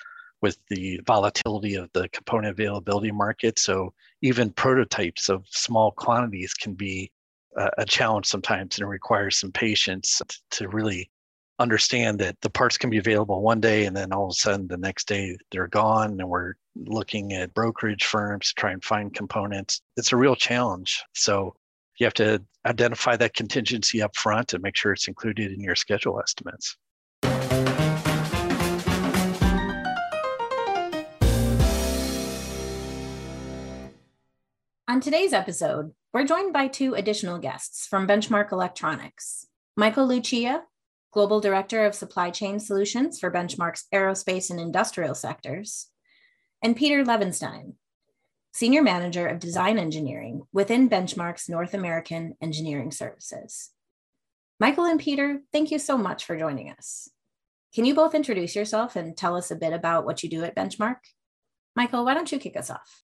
with 0.41 0.57
the 0.69 0.99
volatility 1.05 1.75
of 1.75 1.89
the 1.93 2.09
component 2.09 2.51
availability 2.51 3.11
market. 3.11 3.59
So 3.59 3.93
even 4.21 4.51
prototypes 4.51 5.29
of 5.29 5.45
small 5.49 5.91
quantities 5.91 6.53
can 6.53 6.73
be 6.73 7.11
a, 7.55 7.85
challenge 7.85 8.25
sometimes 8.25 8.77
and 8.77 8.85
it 8.85 8.89
requires 8.89 9.39
some 9.39 9.51
patience 9.51 10.21
to 10.51 10.67
really 10.69 11.09
understand 11.59 12.19
that 12.19 12.35
the 12.41 12.49
parts 12.49 12.77
can 12.77 12.89
be 12.89 12.97
available 12.97 13.41
one 13.41 13.59
day 13.59 13.85
and 13.85 13.95
then 13.95 14.11
all 14.11 14.25
of 14.25 14.31
a 14.31 14.33
sudden 14.33 14.67
the 14.67 14.77
next 14.77 15.07
day 15.07 15.37
they're 15.51 15.67
gone 15.67 16.19
and 16.19 16.27
we're 16.27 16.53
looking 16.75 17.33
at 17.33 17.53
brokerage 17.53 18.05
firms 18.05 18.49
to 18.49 18.55
try 18.55 18.71
and 18.71 18.83
find 18.83 19.13
components. 19.13 19.81
It's 19.97 20.11
a 20.11 20.17
real 20.17 20.35
challenge. 20.35 21.03
So 21.13 21.55
you 21.99 22.05
have 22.05 22.13
to 22.15 22.41
identify 22.65 23.15
that 23.17 23.35
contingency 23.35 24.01
up 24.01 24.15
front 24.15 24.53
and 24.53 24.63
make 24.63 24.75
sure 24.75 24.93
it's 24.93 25.07
included 25.07 25.51
in 25.51 25.59
your 25.59 25.75
schedule 25.75 26.19
estimates 26.19 26.77
On 34.91 34.99
today's 34.99 35.31
episode, 35.31 35.93
we're 36.11 36.25
joined 36.25 36.51
by 36.51 36.67
two 36.67 36.95
additional 36.95 37.37
guests 37.37 37.87
from 37.87 38.05
Benchmark 38.05 38.51
Electronics 38.51 39.47
Michael 39.77 40.05
Lucia, 40.05 40.63
Global 41.13 41.39
Director 41.39 41.85
of 41.85 41.95
Supply 41.95 42.29
Chain 42.29 42.59
Solutions 42.59 43.17
for 43.17 43.31
Benchmark's 43.31 43.85
aerospace 43.93 44.49
and 44.49 44.59
industrial 44.59 45.15
sectors, 45.15 45.87
and 46.61 46.75
Peter 46.75 47.05
Levenstein, 47.05 47.75
Senior 48.51 48.81
Manager 48.81 49.27
of 49.27 49.39
Design 49.39 49.79
Engineering 49.79 50.41
within 50.51 50.89
Benchmark's 50.89 51.47
North 51.47 51.73
American 51.73 52.35
Engineering 52.41 52.91
Services. 52.91 53.69
Michael 54.59 54.83
and 54.83 54.99
Peter, 54.99 55.39
thank 55.53 55.71
you 55.71 55.79
so 55.79 55.97
much 55.97 56.25
for 56.25 56.37
joining 56.37 56.69
us. 56.69 57.07
Can 57.73 57.85
you 57.85 57.95
both 57.95 58.13
introduce 58.13 58.57
yourself 58.57 58.97
and 58.97 59.15
tell 59.15 59.37
us 59.37 59.51
a 59.51 59.55
bit 59.55 59.71
about 59.71 60.03
what 60.03 60.21
you 60.21 60.29
do 60.29 60.43
at 60.43 60.53
Benchmark? 60.53 60.97
Michael, 61.77 62.03
why 62.03 62.13
don't 62.13 62.33
you 62.33 62.39
kick 62.39 62.57
us 62.57 62.69
off? 62.69 63.03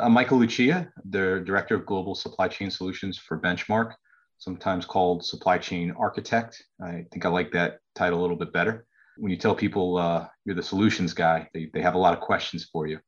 I'm 0.00 0.10
Michael 0.10 0.38
Lucia, 0.38 0.88
the 1.04 1.40
Director 1.46 1.76
of 1.76 1.86
Global 1.86 2.16
Supply 2.16 2.48
Chain 2.48 2.68
Solutions 2.68 3.16
for 3.16 3.38
Benchmark, 3.38 3.92
sometimes 4.38 4.86
called 4.86 5.24
Supply 5.24 5.56
Chain 5.56 5.94
Architect. 5.96 6.60
I 6.82 7.06
think 7.12 7.24
I 7.24 7.28
like 7.28 7.52
that 7.52 7.78
title 7.94 8.18
a 8.18 8.22
little 8.22 8.36
bit 8.36 8.52
better. 8.52 8.86
When 9.18 9.30
you 9.30 9.36
tell 9.36 9.54
people 9.54 9.96
uh, 9.96 10.26
you're 10.44 10.56
the 10.56 10.64
solutions 10.64 11.12
guy, 11.12 11.48
they, 11.54 11.70
they 11.72 11.80
have 11.80 11.94
a 11.94 11.98
lot 11.98 12.12
of 12.12 12.18
questions 12.18 12.68
for 12.72 12.88
you. 12.88 12.98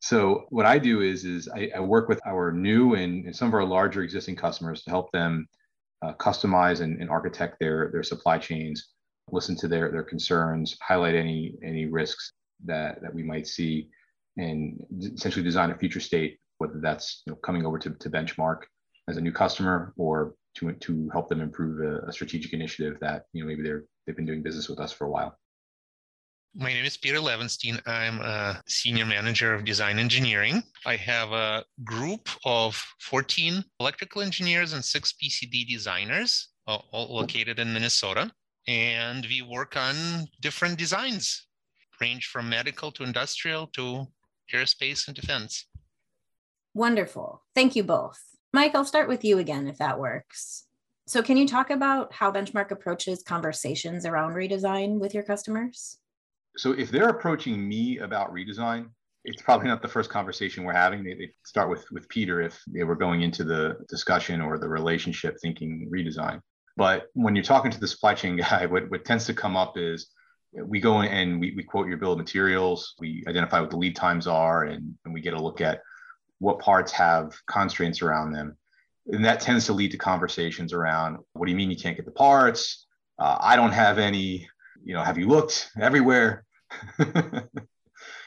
So 0.00 0.46
what 0.48 0.66
I 0.66 0.80
do 0.80 1.02
is, 1.02 1.24
is 1.24 1.48
I, 1.54 1.70
I 1.76 1.78
work 1.78 2.08
with 2.08 2.20
our 2.26 2.50
new 2.50 2.94
and, 2.94 3.24
and, 3.26 3.36
some 3.36 3.46
of 3.46 3.54
our 3.54 3.64
larger 3.64 4.02
existing 4.02 4.34
customers 4.34 4.82
to 4.82 4.90
help 4.90 5.12
them 5.12 5.46
uh, 6.02 6.14
customize 6.14 6.80
and, 6.80 7.00
and 7.00 7.08
architect 7.08 7.58
their, 7.60 7.90
their 7.92 8.02
supply 8.02 8.38
chains, 8.38 8.88
listen 9.30 9.54
to 9.58 9.68
their, 9.68 9.92
their 9.92 10.02
concerns, 10.02 10.76
highlight 10.82 11.14
any, 11.14 11.54
any 11.62 11.86
risks 11.86 12.32
that, 12.64 13.00
that 13.02 13.14
we 13.14 13.22
might 13.22 13.46
see, 13.46 13.88
and 14.38 14.84
essentially 15.00 15.44
design 15.44 15.70
a 15.70 15.78
future 15.78 16.00
state, 16.00 16.38
whether 16.58 16.80
that's 16.80 17.22
you 17.26 17.32
know, 17.32 17.36
coming 17.36 17.66
over 17.66 17.78
to, 17.78 17.90
to 17.90 18.08
benchmark 18.08 18.62
as 19.08 19.16
a 19.16 19.20
new 19.20 19.32
customer 19.32 19.92
or 19.96 20.34
to, 20.56 20.72
to 20.72 21.08
help 21.12 21.28
them 21.28 21.40
improve 21.40 21.80
a, 21.80 22.06
a 22.06 22.12
strategic 22.12 22.52
initiative 22.52 22.98
that 23.00 23.24
you 23.32 23.42
know 23.42 23.48
maybe 23.48 23.62
they're 23.62 23.84
they've 24.06 24.16
been 24.16 24.26
doing 24.26 24.42
business 24.42 24.68
with 24.68 24.80
us 24.80 24.92
for 24.92 25.06
a 25.06 25.10
while. 25.10 25.36
My 26.54 26.72
name 26.72 26.84
is 26.84 26.96
Peter 26.96 27.18
Levenstein. 27.18 27.80
I'm 27.86 28.20
a 28.20 28.62
senior 28.66 29.04
manager 29.04 29.54
of 29.54 29.64
design 29.64 29.98
engineering. 29.98 30.62
I 30.86 30.96
have 30.96 31.32
a 31.32 31.62
group 31.84 32.28
of 32.44 32.74
14 33.02 33.62
electrical 33.78 34.22
engineers 34.22 34.72
and 34.72 34.84
six 34.84 35.12
PCB 35.12 35.68
designers, 35.68 36.48
all 36.66 37.14
located 37.14 37.58
in 37.58 37.72
Minnesota. 37.72 38.30
And 38.66 39.24
we 39.26 39.42
work 39.42 39.76
on 39.76 39.94
different 40.40 40.78
designs, 40.78 41.46
range 42.00 42.26
from 42.26 42.48
medical 42.48 42.90
to 42.92 43.04
industrial 43.04 43.68
to 43.68 44.06
aerospace 44.52 45.06
and 45.06 45.16
defense. 45.16 45.66
Wonderful. 46.74 47.42
Thank 47.54 47.76
you 47.76 47.82
both. 47.82 48.20
Mike, 48.52 48.74
I'll 48.74 48.84
start 48.84 49.08
with 49.08 49.24
you 49.24 49.38
again 49.38 49.68
if 49.68 49.78
that 49.78 49.98
works. 49.98 50.64
So, 51.06 51.22
can 51.22 51.36
you 51.36 51.46
talk 51.46 51.70
about 51.70 52.12
how 52.12 52.30
Benchmark 52.30 52.70
approaches 52.70 53.22
conversations 53.22 54.04
around 54.04 54.34
redesign 54.34 54.98
with 54.98 55.14
your 55.14 55.22
customers? 55.22 55.98
So, 56.56 56.72
if 56.72 56.90
they're 56.90 57.08
approaching 57.08 57.66
me 57.66 57.98
about 57.98 58.32
redesign, 58.32 58.90
it's 59.24 59.42
probably 59.42 59.68
not 59.68 59.82
the 59.82 59.88
first 59.88 60.10
conversation 60.10 60.64
we're 60.64 60.72
having. 60.72 61.02
They, 61.02 61.14
they 61.14 61.30
start 61.44 61.70
with 61.70 61.90
with 61.90 62.08
Peter 62.08 62.40
if 62.42 62.60
they 62.66 62.84
were 62.84 62.96
going 62.96 63.22
into 63.22 63.44
the 63.44 63.76
discussion 63.88 64.40
or 64.40 64.58
the 64.58 64.68
relationship 64.68 65.36
thinking 65.40 65.90
redesign. 65.92 66.40
But 66.76 67.06
when 67.14 67.34
you're 67.34 67.42
talking 67.42 67.70
to 67.72 67.80
the 67.80 67.88
supply 67.88 68.14
chain 68.14 68.36
guy, 68.50 68.66
what, 68.66 68.90
what 68.90 69.04
tends 69.04 69.26
to 69.26 69.34
come 69.34 69.56
up 69.56 69.76
is 69.76 70.10
we 70.52 70.80
go 70.80 71.00
in 71.00 71.08
and 71.08 71.40
we, 71.40 71.52
we 71.54 71.62
quote 71.62 71.88
your 71.88 71.98
bill 71.98 72.12
of 72.12 72.18
materials, 72.18 72.94
we 72.98 73.22
identify 73.28 73.60
what 73.60 73.70
the 73.70 73.76
lead 73.76 73.96
times 73.96 74.26
are, 74.26 74.64
and, 74.64 74.94
and 75.04 75.14
we 75.14 75.20
get 75.20 75.34
a 75.34 75.42
look 75.42 75.60
at 75.60 75.82
what 76.38 76.58
parts 76.58 76.92
have 76.92 77.32
constraints 77.46 78.02
around 78.02 78.32
them. 78.32 78.56
And 79.06 79.24
that 79.24 79.40
tends 79.40 79.66
to 79.66 79.72
lead 79.72 79.90
to 79.92 79.98
conversations 79.98 80.72
around 80.72 81.18
what 81.32 81.46
do 81.46 81.50
you 81.50 81.56
mean 81.56 81.70
you 81.70 81.76
can't 81.76 81.96
get 81.96 82.04
the 82.04 82.12
parts? 82.12 82.86
Uh, 83.18 83.36
I 83.40 83.56
don't 83.56 83.72
have 83.72 83.98
any, 83.98 84.48
you 84.84 84.94
know, 84.94 85.02
have 85.02 85.18
you 85.18 85.26
looked 85.26 85.70
everywhere? 85.80 86.44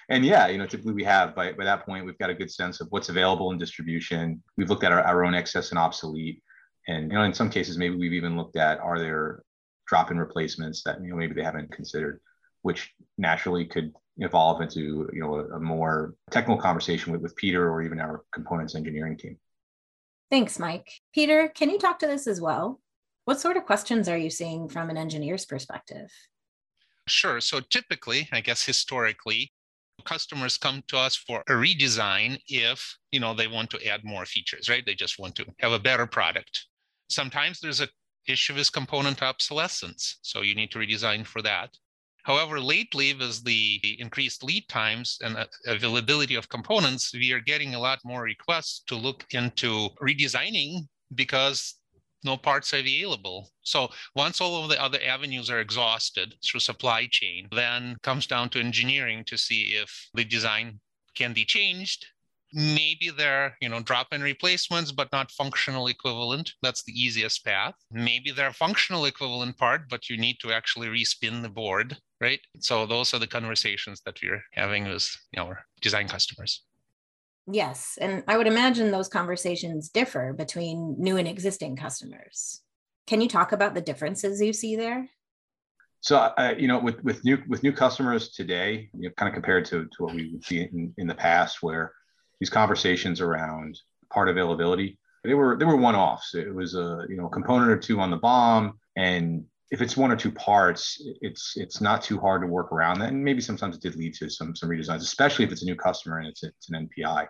and 0.09 0.25
yeah, 0.25 0.47
you 0.47 0.57
know, 0.57 0.65
typically 0.65 0.93
we 0.93 1.03
have 1.03 1.35
by, 1.35 1.53
by 1.53 1.63
that 1.63 1.85
point, 1.85 2.05
we've 2.05 2.17
got 2.17 2.29
a 2.29 2.35
good 2.35 2.51
sense 2.51 2.81
of 2.81 2.87
what's 2.89 3.09
available 3.09 3.51
in 3.51 3.57
distribution. 3.57 4.41
We've 4.57 4.69
looked 4.69 4.83
at 4.83 4.91
our, 4.91 5.01
our 5.01 5.23
own 5.23 5.35
excess 5.35 5.69
and 5.69 5.79
obsolete. 5.79 6.41
And 6.87 7.11
you 7.11 7.17
know, 7.17 7.23
in 7.23 7.33
some 7.33 7.49
cases, 7.49 7.77
maybe 7.77 7.95
we've 7.95 8.13
even 8.13 8.35
looked 8.35 8.57
at 8.57 8.79
are 8.79 8.99
there 8.99 9.43
drop-in 9.91 10.17
replacements 10.17 10.83
that 10.83 11.03
you 11.03 11.09
know 11.09 11.17
maybe 11.17 11.33
they 11.33 11.43
haven't 11.43 11.69
considered, 11.71 12.21
which 12.61 12.93
naturally 13.17 13.65
could 13.65 13.91
evolve 14.17 14.61
into 14.61 15.09
you 15.11 15.19
know 15.19 15.35
a, 15.35 15.57
a 15.57 15.59
more 15.59 16.15
technical 16.31 16.61
conversation 16.61 17.11
with, 17.11 17.21
with 17.21 17.35
Peter 17.35 17.69
or 17.69 17.83
even 17.83 17.99
our 17.99 18.23
components 18.33 18.73
engineering 18.73 19.17
team. 19.17 19.37
Thanks, 20.29 20.57
Mike. 20.57 20.89
Peter, 21.13 21.49
can 21.49 21.69
you 21.69 21.77
talk 21.77 21.99
to 21.99 22.07
this 22.07 22.25
as 22.25 22.39
well? 22.39 22.79
What 23.25 23.41
sort 23.41 23.57
of 23.57 23.65
questions 23.65 24.07
are 24.07 24.17
you 24.17 24.29
seeing 24.29 24.69
from 24.69 24.89
an 24.89 24.95
engineer's 24.95 25.45
perspective? 25.45 26.09
Sure. 27.07 27.41
So 27.41 27.59
typically, 27.59 28.29
I 28.31 28.39
guess 28.39 28.65
historically, 28.65 29.51
customers 30.05 30.57
come 30.57 30.83
to 30.87 30.97
us 30.97 31.17
for 31.17 31.41
a 31.49 31.51
redesign 31.51 32.39
if 32.47 32.97
you 33.11 33.19
know 33.19 33.33
they 33.33 33.47
want 33.47 33.69
to 33.69 33.87
add 33.87 34.03
more 34.03 34.25
features 34.25 34.67
right 34.67 34.83
they 34.87 34.95
just 34.95 35.19
want 35.19 35.35
to 35.35 35.45
have 35.59 35.73
a 35.73 35.85
better 35.87 36.07
product 36.07 36.65
sometimes 37.07 37.59
there's 37.59 37.81
a 37.81 37.87
issue 38.27 38.55
is 38.55 38.69
component 38.69 39.21
obsolescence. 39.21 40.19
So 40.21 40.41
you 40.41 40.55
need 40.55 40.71
to 40.71 40.79
redesign 40.79 41.25
for 41.25 41.41
that. 41.41 41.77
However, 42.23 42.59
lately, 42.59 43.13
with 43.13 43.43
the 43.43 43.97
increased 43.99 44.43
lead 44.43 44.69
times 44.69 45.17
and 45.21 45.35
uh, 45.35 45.45
availability 45.65 46.35
of 46.35 46.49
components, 46.49 47.13
we 47.13 47.31
are 47.31 47.39
getting 47.39 47.73
a 47.73 47.79
lot 47.79 47.99
more 48.05 48.21
requests 48.21 48.83
to 48.87 48.95
look 48.95 49.25
into 49.31 49.89
redesigning 49.99 50.87
because 51.15 51.75
no 52.23 52.37
parts 52.37 52.73
are 52.73 52.77
available. 52.77 53.51
So 53.63 53.89
once 54.15 54.39
all 54.39 54.63
of 54.63 54.69
the 54.69 54.79
other 54.79 54.99
avenues 55.03 55.49
are 55.49 55.59
exhausted 55.59 56.35
through 56.45 56.59
supply 56.59 57.07
chain, 57.09 57.47
then 57.51 57.97
comes 58.03 58.27
down 58.27 58.49
to 58.49 58.59
engineering 58.59 59.23
to 59.25 59.37
see 59.37 59.75
if 59.75 60.09
the 60.13 60.23
design 60.23 60.79
can 61.15 61.33
be 61.33 61.43
changed 61.43 62.05
maybe 62.53 63.09
they're 63.15 63.55
you 63.61 63.69
know 63.69 63.79
drop-in 63.81 64.21
replacements 64.21 64.91
but 64.91 65.11
not 65.11 65.31
functional 65.31 65.87
equivalent. 65.87 66.53
That's 66.61 66.83
the 66.83 66.93
easiest 66.93 67.43
path. 67.45 67.75
Maybe 67.91 68.31
they're 68.31 68.53
functional 68.53 69.05
equivalent 69.05 69.57
part 69.57 69.89
but 69.89 70.09
you 70.09 70.17
need 70.17 70.37
to 70.41 70.51
actually 70.51 70.87
respin 70.87 71.41
the 71.41 71.49
board 71.49 71.97
right? 72.19 72.39
So 72.59 72.85
those 72.85 73.15
are 73.15 73.19
the 73.19 73.25
conversations 73.25 74.01
that 74.05 74.19
we're 74.21 74.43
having 74.53 74.87
with 74.87 75.09
our 75.37 75.65
design 75.81 76.07
customers. 76.07 76.61
Yes 77.51 77.97
and 77.99 78.23
i 78.27 78.37
would 78.37 78.47
imagine 78.47 78.91
those 78.91 79.07
conversations 79.07 79.89
differ 79.89 80.31
between 80.31 80.95
new 80.99 81.17
and 81.17 81.27
existing 81.27 81.75
customers. 81.75 82.61
Can 83.07 83.19
you 83.19 83.27
talk 83.27 83.51
about 83.51 83.73
the 83.73 83.81
differences 83.81 84.41
you 84.41 84.53
see 84.53 84.75
there? 84.75 85.09
So, 86.01 86.17
uh, 86.17 86.55
you 86.57 86.67
know, 86.67 86.79
with 86.79 87.03
with 87.03 87.23
new 87.23 87.37
with 87.47 87.61
new 87.61 87.71
customers 87.71 88.29
today, 88.29 88.89
you 88.93 89.03
know, 89.03 89.09
kind 89.17 89.29
of 89.29 89.33
compared 89.33 89.65
to, 89.65 89.85
to 89.85 90.03
what 90.03 90.15
we 90.15 90.31
would 90.31 90.43
see 90.43 90.61
in, 90.61 90.93
in 90.97 91.07
the 91.07 91.13
past, 91.13 91.61
where 91.61 91.93
these 92.41 92.49
conversations 92.49 93.21
around 93.21 93.79
part 94.11 94.27
availability 94.27 94.97
they 95.23 95.33
were 95.33 95.55
they 95.57 95.63
were 95.63 95.77
one 95.77 95.95
offs 95.95 96.35
it 96.35 96.53
was 96.53 96.75
a 96.75 97.05
you 97.07 97.15
know 97.15 97.29
component 97.29 97.71
or 97.71 97.77
two 97.77 98.01
on 98.01 98.11
the 98.11 98.17
BOM 98.17 98.77
and 98.97 99.45
if 99.69 99.81
it's 99.81 99.95
one 99.95 100.11
or 100.11 100.17
two 100.17 100.31
parts 100.31 101.01
it's 101.21 101.53
it's 101.55 101.79
not 101.79 102.01
too 102.01 102.19
hard 102.19 102.41
to 102.41 102.47
work 102.47 102.73
around 102.73 102.99
that. 102.99 103.09
And 103.09 103.23
maybe 103.23 103.39
sometimes 103.39 103.77
it 103.77 103.81
did 103.81 103.95
lead 103.95 104.13
to 104.15 104.29
some 104.29 104.53
some 104.55 104.69
redesigns 104.69 105.01
especially 105.01 105.45
if 105.45 105.51
it's 105.53 105.61
a 105.61 105.65
new 105.65 105.75
customer 105.75 106.17
and 106.17 106.27
it's, 106.27 106.43
it's 106.43 106.69
an 106.69 106.89
npi 106.89 107.27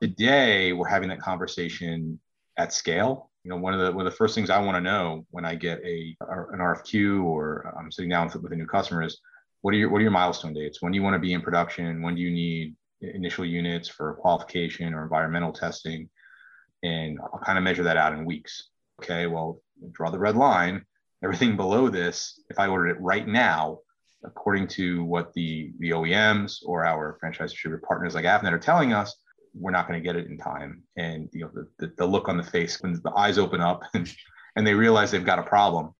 today 0.00 0.72
we're 0.72 0.88
having 0.88 1.10
that 1.10 1.20
conversation 1.20 2.18
at 2.56 2.72
scale 2.72 3.30
you 3.42 3.50
know 3.50 3.56
one 3.56 3.74
of 3.74 3.80
the 3.80 3.92
one 3.92 4.06
of 4.06 4.10
the 4.10 4.16
first 4.16 4.34
things 4.34 4.48
i 4.48 4.58
want 4.58 4.76
to 4.76 4.80
know 4.80 5.26
when 5.30 5.44
i 5.44 5.54
get 5.54 5.80
a 5.84 6.16
an 6.52 6.60
rfq 6.60 7.22
or 7.22 7.74
i'm 7.78 7.90
sitting 7.90 8.08
down 8.08 8.26
with, 8.26 8.36
with 8.36 8.52
a 8.52 8.56
new 8.56 8.66
customer 8.66 9.02
is 9.02 9.20
what 9.64 9.72
are 9.72 9.78
your 9.78 9.88
what 9.88 9.98
are 9.98 10.02
your 10.02 10.10
milestone 10.10 10.52
dates? 10.52 10.82
When 10.82 10.92
do 10.92 10.96
you 10.96 11.02
want 11.02 11.14
to 11.14 11.18
be 11.18 11.32
in 11.32 11.40
production? 11.40 12.02
When 12.02 12.14
do 12.14 12.20
you 12.20 12.30
need 12.30 12.76
initial 13.14 13.44
units 13.44 13.88
for 13.88 14.14
qualification 14.14 14.94
or 14.94 15.02
environmental 15.02 15.52
testing. 15.52 16.08
And 16.82 17.18
I'll 17.20 17.40
kind 17.44 17.58
of 17.58 17.64
measure 17.64 17.84
that 17.84 17.96
out 17.96 18.12
in 18.12 18.24
weeks. 18.24 18.70
Okay, 19.02 19.26
well, 19.26 19.60
draw 19.92 20.10
the 20.10 20.18
red 20.18 20.36
line. 20.36 20.84
Everything 21.22 21.56
below 21.56 21.88
this, 21.88 22.40
if 22.50 22.58
I 22.58 22.66
ordered 22.66 22.90
it 22.90 23.00
right 23.00 23.26
now, 23.26 23.78
according 24.24 24.68
to 24.68 25.04
what 25.04 25.32
the, 25.34 25.72
the 25.78 25.90
OEMs 25.90 26.58
or 26.64 26.84
our 26.84 27.16
franchise 27.20 27.50
distributor 27.50 27.82
partners 27.86 28.14
like 28.14 28.24
Avnet 28.24 28.52
are 28.52 28.58
telling 28.58 28.92
us, 28.92 29.14
we're 29.54 29.70
not 29.70 29.86
going 29.86 30.00
to 30.00 30.04
get 30.04 30.16
it 30.16 30.26
in 30.26 30.36
time. 30.36 30.82
And 30.96 31.28
you 31.32 31.42
know, 31.42 31.50
the, 31.54 31.68
the, 31.78 31.92
the 31.98 32.06
look 32.06 32.28
on 32.28 32.36
the 32.36 32.42
face 32.42 32.80
when 32.82 33.00
the 33.02 33.12
eyes 33.16 33.38
open 33.38 33.60
up 33.60 33.82
and, 33.94 34.12
and 34.56 34.66
they 34.66 34.74
realize 34.74 35.10
they've 35.10 35.24
got 35.24 35.38
a 35.38 35.44
problem. 35.44 35.94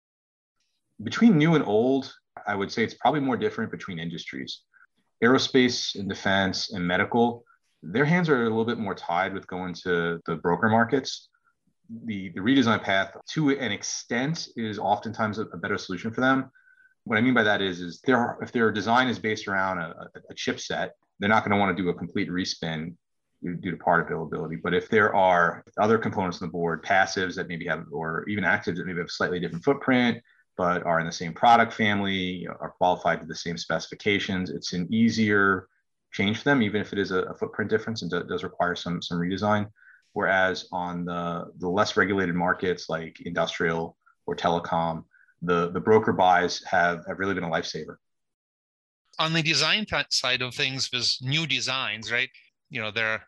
Between 1.02 1.38
new 1.38 1.54
and 1.54 1.64
old, 1.64 2.12
I 2.46 2.54
would 2.54 2.70
say 2.70 2.84
it's 2.84 2.94
probably 2.94 3.20
more 3.20 3.36
different 3.36 3.70
between 3.70 3.98
industries. 3.98 4.60
Aerospace 5.24 5.78
and 5.98 6.08
defense 6.08 6.72
and 6.74 6.86
medical, 6.94 7.44
their 7.82 8.04
hands 8.12 8.28
are 8.28 8.42
a 8.42 8.50
little 8.54 8.70
bit 8.72 8.78
more 8.78 8.94
tied 8.94 9.32
with 9.34 9.46
going 9.46 9.72
to 9.84 10.20
the 10.26 10.36
broker 10.36 10.68
markets. 10.68 11.28
The, 12.06 12.30
the 12.34 12.40
redesign 12.40 12.82
path, 12.82 13.08
to 13.34 13.40
an 13.50 13.72
extent, 13.72 14.48
is 14.56 14.78
oftentimes 14.78 15.38
a, 15.38 15.44
a 15.56 15.58
better 15.58 15.78
solution 15.78 16.10
for 16.12 16.20
them. 16.20 16.50
What 17.04 17.18
I 17.18 17.20
mean 17.20 17.34
by 17.34 17.42
that 17.42 17.60
is, 17.60 17.80
is 17.80 18.00
there 18.06 18.38
if 18.40 18.50
their 18.52 18.70
design 18.72 19.08
is 19.08 19.18
based 19.18 19.46
around 19.48 19.78
a, 19.78 20.08
a 20.30 20.34
chipset, 20.34 20.90
they're 21.18 21.28
not 21.28 21.42
going 21.44 21.52
to 21.52 21.58
want 21.58 21.76
to 21.76 21.82
do 21.82 21.90
a 21.90 21.94
complete 21.94 22.30
respin 22.30 22.94
due 23.60 23.70
to 23.70 23.76
part 23.76 24.06
availability. 24.06 24.56
But 24.56 24.72
if 24.72 24.88
there 24.88 25.14
are 25.14 25.62
other 25.78 25.98
components 25.98 26.40
on 26.40 26.48
the 26.48 26.52
board, 26.52 26.82
passives 26.82 27.34
that 27.36 27.48
maybe 27.48 27.66
have, 27.66 27.84
or 27.92 28.24
even 28.28 28.44
actives 28.44 28.76
that 28.76 28.86
maybe 28.86 29.00
have 29.00 29.10
slightly 29.10 29.38
different 29.38 29.64
footprint, 29.64 30.22
but 30.56 30.84
are 30.84 31.00
in 31.00 31.06
the 31.06 31.12
same 31.12 31.32
product 31.32 31.72
family, 31.72 32.46
are 32.60 32.70
qualified 32.70 33.20
to 33.20 33.26
the 33.26 33.34
same 33.34 33.56
specifications, 33.56 34.50
it's 34.50 34.72
an 34.72 34.86
easier 34.92 35.68
change 36.12 36.38
for 36.38 36.44
them, 36.44 36.62
even 36.62 36.80
if 36.80 36.92
it 36.92 36.98
is 36.98 37.10
a, 37.10 37.22
a 37.22 37.34
footprint 37.34 37.70
difference 37.70 38.02
and 38.02 38.10
do, 38.10 38.22
does 38.24 38.44
require 38.44 38.74
some 38.74 39.02
some 39.02 39.18
redesign. 39.18 39.68
Whereas 40.12 40.68
on 40.72 41.04
the 41.04 41.52
the 41.58 41.68
less 41.68 41.96
regulated 41.96 42.34
markets 42.34 42.88
like 42.88 43.20
industrial 43.22 43.96
or 44.26 44.36
telecom, 44.36 45.04
the 45.42 45.70
the 45.70 45.80
broker 45.80 46.12
buys 46.12 46.62
have, 46.64 47.04
have 47.06 47.18
really 47.18 47.34
been 47.34 47.44
a 47.44 47.50
lifesaver 47.50 47.96
on 49.18 49.32
the 49.32 49.42
design 49.42 49.86
side 50.10 50.42
of 50.42 50.54
things 50.54 50.90
with 50.92 51.16
new 51.20 51.46
designs, 51.46 52.10
right? 52.10 52.30
You 52.70 52.82
know, 52.82 52.90
there 52.90 53.08
are 53.08 53.22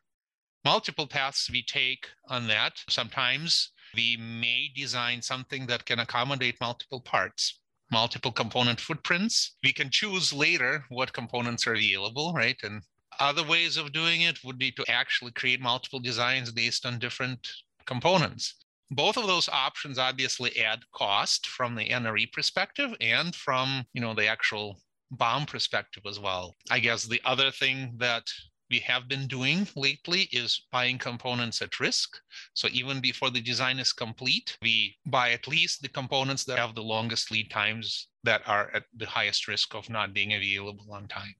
multiple 0.64 1.06
paths 1.06 1.50
we 1.50 1.62
take 1.62 2.08
on 2.28 2.48
that. 2.48 2.74
Sometimes 2.88 3.70
we 3.96 4.16
may 4.18 4.70
design 4.76 5.22
something 5.22 5.66
that 5.66 5.86
can 5.86 5.98
accommodate 5.98 6.60
multiple 6.60 7.00
parts, 7.00 7.60
multiple 7.90 8.32
component 8.32 8.80
footprints. 8.80 9.56
We 9.64 9.72
can 9.72 9.90
choose 9.90 10.32
later 10.32 10.84
what 10.90 11.12
components 11.12 11.66
are 11.66 11.74
available, 11.74 12.32
right? 12.34 12.56
And 12.62 12.82
other 13.18 13.42
ways 13.44 13.76
of 13.76 13.92
doing 13.92 14.20
it 14.20 14.44
would 14.44 14.58
be 14.58 14.70
to 14.72 14.84
actually 14.88 15.32
create 15.32 15.60
multiple 15.60 16.00
designs 16.00 16.52
based 16.52 16.84
on 16.84 16.98
different 16.98 17.48
components. 17.86 18.54
Both 18.90 19.16
of 19.16 19.26
those 19.26 19.48
options 19.48 19.98
obviously 19.98 20.58
add 20.60 20.80
cost 20.92 21.46
from 21.46 21.74
the 21.74 21.88
NRE 21.88 22.30
perspective 22.32 22.94
and 23.00 23.34
from, 23.34 23.84
you 23.94 24.00
know, 24.00 24.14
the 24.14 24.26
actual 24.26 24.80
BOM 25.10 25.46
perspective 25.46 26.04
as 26.06 26.20
well. 26.20 26.56
I 26.70 26.78
guess 26.78 27.04
the 27.04 27.20
other 27.24 27.50
thing 27.50 27.94
that 27.98 28.24
we 28.70 28.80
have 28.80 29.08
been 29.08 29.26
doing 29.26 29.66
lately 29.76 30.28
is 30.32 30.66
buying 30.72 30.98
components 30.98 31.62
at 31.62 31.78
risk. 31.78 32.18
So 32.54 32.68
even 32.72 33.00
before 33.00 33.30
the 33.30 33.40
design 33.40 33.78
is 33.78 33.92
complete, 33.92 34.56
we 34.60 34.96
buy 35.06 35.30
at 35.30 35.46
least 35.46 35.82
the 35.82 35.88
components 35.88 36.44
that 36.44 36.58
have 36.58 36.74
the 36.74 36.82
longest 36.82 37.30
lead 37.30 37.50
times 37.50 38.08
that 38.24 38.42
are 38.46 38.70
at 38.74 38.84
the 38.96 39.06
highest 39.06 39.46
risk 39.46 39.74
of 39.74 39.88
not 39.88 40.12
being 40.12 40.32
available 40.32 40.92
on 40.92 41.06
time. 41.06 41.34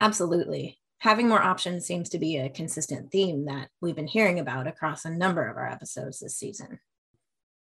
Absolutely. 0.00 0.78
Having 1.00 1.28
more 1.28 1.42
options 1.42 1.86
seems 1.86 2.08
to 2.08 2.18
be 2.18 2.38
a 2.38 2.48
consistent 2.48 3.12
theme 3.12 3.44
that 3.44 3.68
we've 3.80 3.94
been 3.94 4.06
hearing 4.06 4.40
about 4.40 4.66
across 4.66 5.04
a 5.04 5.10
number 5.10 5.46
of 5.46 5.56
our 5.56 5.68
episodes 5.68 6.20
this 6.20 6.36
season. 6.36 6.80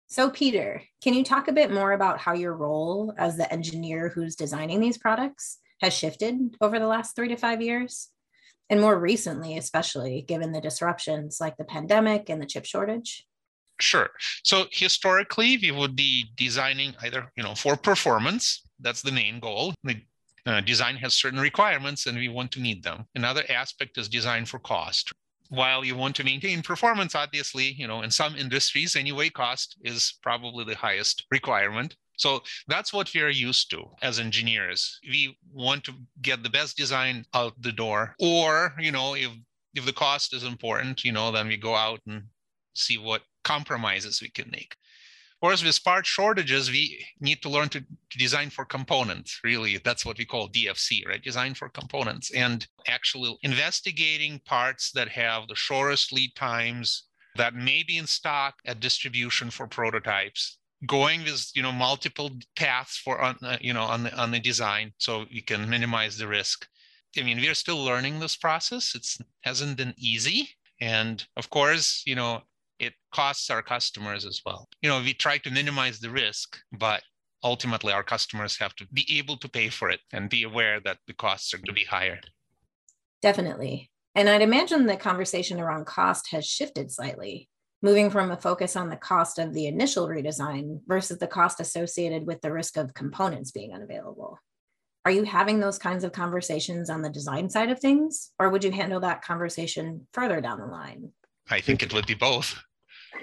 So, 0.07 0.29
Peter, 0.29 0.81
can 1.01 1.13
you 1.13 1.23
talk 1.23 1.47
a 1.47 1.53
bit 1.53 1.71
more 1.71 1.93
about 1.93 2.19
how 2.19 2.33
your 2.33 2.53
role 2.53 3.13
as 3.17 3.37
the 3.37 3.51
engineer 3.51 4.09
who's 4.09 4.35
designing 4.35 4.79
these 4.79 4.97
products 4.97 5.59
has 5.81 5.93
shifted 5.93 6.57
over 6.59 6.79
the 6.79 6.87
last 6.87 7.15
three 7.15 7.29
to 7.29 7.37
five 7.37 7.61
years? 7.61 8.09
And 8.71 8.81
more 8.81 8.97
recently, 8.97 9.57
especially 9.57 10.23
given 10.27 10.51
the 10.51 10.61
disruptions 10.61 11.39
like 11.39 11.57
the 11.57 11.65
pandemic 11.65 12.29
and 12.29 12.41
the 12.41 12.47
chip 12.47 12.65
shortage? 12.65 13.27
Sure. 13.79 14.09
So 14.43 14.65
historically, 14.71 15.59
we 15.61 15.71
would 15.71 15.95
be 15.95 16.31
designing 16.35 16.95
either, 17.03 17.29
you 17.35 17.43
know, 17.43 17.53
for 17.53 17.75
performance. 17.75 18.63
That's 18.79 19.03
the 19.03 19.11
main 19.11 19.39
goal. 19.39 19.75
The 19.83 20.01
uh, 20.45 20.61
design 20.61 20.95
has 20.95 21.13
certain 21.13 21.39
requirements, 21.39 22.07
and 22.07 22.17
we 22.17 22.29
want 22.29 22.51
to 22.53 22.59
meet 22.59 22.81
them. 22.81 23.05
Another 23.13 23.43
aspect 23.49 23.97
is 23.99 24.07
design 24.07 24.45
for 24.45 24.57
cost 24.57 25.11
while 25.51 25.83
you 25.83 25.97
want 25.97 26.15
to 26.15 26.23
maintain 26.23 26.61
performance, 26.61 27.13
obviously, 27.13 27.73
you 27.73 27.85
know, 27.85 28.03
in 28.03 28.09
some 28.09 28.37
industries 28.37 28.95
anyway, 28.95 29.29
cost 29.29 29.75
is 29.83 30.13
probably 30.23 30.63
the 30.63 30.77
highest 30.77 31.25
requirement. 31.29 31.97
So 32.21 32.41
that's 32.67 32.93
what 32.93 33.11
we 33.13 33.21
are 33.21 33.29
used 33.29 33.71
to 33.71 33.83
as 34.03 34.19
engineers. 34.19 34.99
We 35.03 35.37
want 35.51 35.83
to 35.85 35.93
get 36.21 36.43
the 36.43 36.49
best 36.49 36.77
design 36.77 37.25
out 37.33 37.53
the 37.59 37.71
door, 37.71 38.15
or 38.19 38.75
you 38.79 38.91
know, 38.91 39.15
if 39.15 39.31
if 39.73 39.85
the 39.85 39.93
cost 39.93 40.33
is 40.35 40.43
important, 40.43 41.03
you 41.03 41.11
know, 41.11 41.31
then 41.31 41.47
we 41.47 41.57
go 41.57 41.75
out 41.75 41.99
and 42.05 42.23
see 42.73 42.97
what 42.97 43.23
compromises 43.43 44.21
we 44.21 44.29
can 44.29 44.49
make. 44.51 44.75
Whereas 45.39 45.63
with 45.63 45.83
part 45.83 46.05
shortages, 46.05 46.69
we 46.69 47.03
need 47.19 47.41
to 47.41 47.49
learn 47.49 47.69
to, 47.69 47.79
to, 47.79 48.17
design 48.19 48.51
for 48.51 48.63
components. 48.63 49.39
Really, 49.43 49.77
that's 49.83 50.05
what 50.05 50.19
we 50.19 50.25
call 50.25 50.47
DFC, 50.49 51.07
right? 51.07 51.23
Design 51.23 51.55
for 51.55 51.69
components 51.69 52.29
and 52.29 52.67
actually 52.87 53.35
investigating 53.41 54.39
parts 54.45 54.91
that 54.91 55.09
have 55.09 55.47
the 55.47 55.55
shortest 55.55 56.13
lead 56.13 56.35
times 56.35 57.07
that 57.35 57.55
may 57.55 57.81
be 57.81 57.97
in 57.97 58.05
stock 58.05 58.55
at 58.67 58.79
distribution 58.79 59.49
for 59.49 59.65
prototypes. 59.65 60.59
Going 60.87 61.23
with 61.23 61.51
you 61.53 61.61
know 61.61 61.71
multiple 61.71 62.31
paths 62.55 62.97
for 62.97 63.21
on 63.21 63.37
uh, 63.43 63.57
you 63.61 63.73
know 63.73 63.83
on 63.83 64.03
the 64.03 64.15
on 64.19 64.31
the 64.31 64.39
design 64.39 64.93
so 64.97 65.25
you 65.29 65.43
can 65.43 65.69
minimize 65.69 66.17
the 66.17 66.27
risk. 66.27 66.67
I 67.17 67.23
mean, 67.23 67.37
we're 67.37 67.53
still 67.53 67.83
learning 67.83 68.19
this 68.19 68.37
process. 68.37 68.95
It 68.95 69.05
hasn't 69.41 69.77
been 69.77 69.93
easy, 69.97 70.49
and 70.79 71.23
of 71.37 71.49
course, 71.49 72.03
you 72.05 72.15
know, 72.15 72.41
it 72.79 72.93
costs 73.11 73.49
our 73.49 73.61
customers 73.61 74.25
as 74.25 74.41
well. 74.45 74.67
You 74.81 74.89
know, 74.89 75.01
we 75.01 75.13
try 75.13 75.37
to 75.39 75.51
minimize 75.51 75.99
the 75.99 76.09
risk, 76.09 76.57
but 76.71 77.03
ultimately 77.43 77.93
our 77.93 78.03
customers 78.03 78.57
have 78.57 78.75
to 78.75 78.87
be 78.87 79.05
able 79.17 79.37
to 79.37 79.49
pay 79.49 79.69
for 79.69 79.89
it 79.89 79.99
and 80.13 80.29
be 80.29 80.43
aware 80.43 80.79
that 80.81 80.97
the 81.07 81.13
costs 81.13 81.53
are 81.53 81.57
going 81.57 81.65
to 81.65 81.73
be 81.73 81.85
higher. 81.85 82.19
Definitely. 83.21 83.91
And 84.15 84.27
I'd 84.27 84.41
imagine 84.41 84.87
the 84.87 84.97
conversation 84.97 85.59
around 85.59 85.85
cost 85.85 86.29
has 86.31 86.45
shifted 86.45 86.91
slightly, 86.91 87.49
moving 87.81 88.09
from 88.09 88.31
a 88.31 88.37
focus 88.37 88.75
on 88.75 88.89
the 88.89 88.95
cost 88.95 89.39
of 89.39 89.53
the 89.53 89.67
initial 89.67 90.07
redesign 90.07 90.79
versus 90.87 91.17
the 91.17 91.27
cost 91.27 91.59
associated 91.59 92.27
with 92.27 92.41
the 92.41 92.51
risk 92.51 92.77
of 92.77 92.93
components 92.93 93.51
being 93.51 93.73
unavailable. 93.73 94.37
Are 95.03 95.11
you 95.11 95.23
having 95.23 95.59
those 95.59 95.79
kinds 95.79 96.03
of 96.03 96.11
conversations 96.11 96.89
on 96.89 97.01
the 97.01 97.09
design 97.09 97.49
side 97.49 97.71
of 97.71 97.79
things, 97.79 98.31
or 98.37 98.49
would 98.49 98.63
you 98.63 98.71
handle 98.71 98.99
that 98.99 99.23
conversation 99.23 100.07
further 100.13 100.41
down 100.41 100.59
the 100.59 100.67
line? 100.67 101.11
I 101.49 101.59
think 101.59 101.81
it 101.81 101.93
would 101.93 102.05
be 102.05 102.13
both 102.13 102.61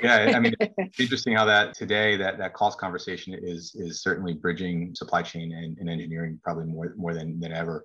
yeah, 0.02 0.32
I 0.34 0.40
mean, 0.40 0.54
it's 0.60 1.00
interesting 1.00 1.34
how 1.34 1.44
that 1.46 1.74
today 1.74 2.16
that 2.16 2.38
that 2.38 2.54
cost 2.54 2.78
conversation 2.78 3.34
is 3.40 3.74
is 3.74 4.02
certainly 4.02 4.34
bridging 4.34 4.94
supply 4.94 5.22
chain 5.22 5.52
and, 5.52 5.78
and 5.78 5.88
engineering 5.88 6.38
probably 6.42 6.66
more 6.66 6.94
more 6.96 7.14
than 7.14 7.38
than 7.40 7.52
ever, 7.52 7.84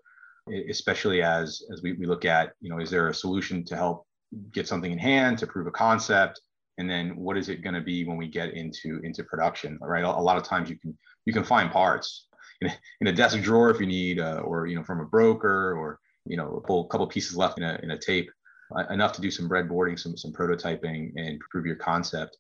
especially 0.70 1.22
as 1.22 1.64
as 1.72 1.82
we, 1.82 1.94
we 1.94 2.06
look 2.06 2.26
at 2.26 2.54
you 2.62 2.70
know 2.70 2.80
is 2.80 2.90
there 2.90 3.08
a 3.08 3.14
solution 3.14 3.64
to 3.66 3.76
help 3.76 4.06
get 4.52 4.68
something 4.68 4.92
in 4.92 4.98
hand 4.98 5.38
to 5.38 5.48
prove 5.48 5.68
a 5.68 5.72
concept 5.72 6.42
and 6.78 6.90
then 6.90 7.16
what 7.16 7.38
is 7.38 7.50
it 7.50 7.64
going 7.64 7.76
to 7.76 7.82
be 7.82 8.06
when 8.06 8.18
we 8.18 8.28
get 8.28 8.54
into 8.54 9.00
into 9.04 9.24
production 9.24 9.78
right 9.82 10.04
a, 10.04 10.08
a, 10.08 10.22
lot 10.22 10.38
of 10.38 10.44
times 10.44 10.70
you 10.70 10.78
can 10.78 10.98
you 11.26 11.34
can 11.34 11.44
find 11.44 11.72
parts 11.72 12.28
in 12.62 12.68
a, 12.68 12.78
in 13.02 13.08
a 13.08 13.12
desk 13.12 13.40
drawer 13.42 13.70
if 13.70 13.80
you 13.80 13.86
need 13.86 14.20
uh, 14.20 14.42
or 14.44 14.68
you 14.68 14.76
know 14.76 14.84
from 14.84 15.00
a 15.00 15.06
broker 15.06 15.74
or 15.78 16.00
you 16.26 16.38
know 16.38 16.56
a 16.56 16.62
couple, 16.62 16.86
couple 16.86 17.08
pieces 17.08 17.36
left 17.36 17.58
in 17.58 17.64
a, 17.64 17.80
in 17.84 17.92
a 17.92 17.98
tape 17.98 18.30
uh, 18.76 18.86
enough 18.90 19.14
to 19.14 19.22
do 19.22 19.32
some 19.32 19.50
breadboarding, 19.50 20.00
some 20.00 20.18
some 20.18 20.32
prototyping, 20.32 21.12
and 21.16 21.40
prove 21.52 21.66
your 21.66 21.76
concept. 21.76 22.38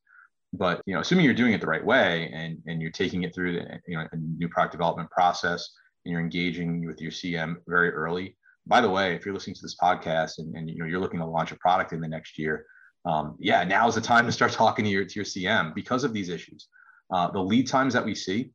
But 0.54 0.82
you 0.86 0.94
know, 0.94 1.02
assuming 1.02 1.26
you're 1.26 1.34
doing 1.34 1.54
it 1.54 1.62
the 1.62 1.68
right 1.68 1.84
way 1.84 2.30
and 2.34 2.58
and 2.68 2.82
you're 2.82 2.92
taking 2.92 3.24
it 3.24 3.34
through 3.34 3.54
the 3.54 3.80
you 3.88 3.98
know 3.98 4.08
a 4.12 4.16
new 4.16 4.50
product 4.50 4.72
development 4.72 5.10
process 5.12 5.70
and 6.06 6.12
you're 6.12 6.22
engaging 6.22 6.86
with 6.86 7.02
your 7.02 7.12
CM 7.12 7.56
very 7.68 7.92
early. 7.92 8.38
By 8.66 8.82
the 8.82 8.90
way, 8.90 9.14
if 9.14 9.26
you're 9.26 9.34
listening 9.34 9.56
to 9.56 9.62
this 9.62 9.76
podcast 9.82 10.40
and, 10.40 10.56
and 10.56 10.70
you 10.70 10.80
know 10.80 10.86
you're 10.86 11.00
looking 11.00 11.20
to 11.20 11.26
launch 11.26 11.52
a 11.52 11.58
product 11.58 11.94
in 11.94 12.02
the 12.02 12.08
next 12.08 12.38
year, 12.38 12.66
um, 13.06 13.36
yeah, 13.40 13.64
now 13.64 13.88
is 13.88 13.96
the 13.96 14.02
time 14.02 14.26
to 14.26 14.32
start 14.32 14.52
talking 14.64 14.86
to 14.86 14.92
your 14.92 15.06
to 15.06 15.16
your 15.16 15.26
CM 15.26 15.74
because 15.74 16.04
of 16.04 16.14
these 16.14 16.30
issues. 16.30 16.68
Uh, 17.12 17.30
the 17.32 17.40
lead 17.40 17.68
times 17.68 17.94
that 17.94 18.06
we 18.06 18.16
see, 18.16 18.52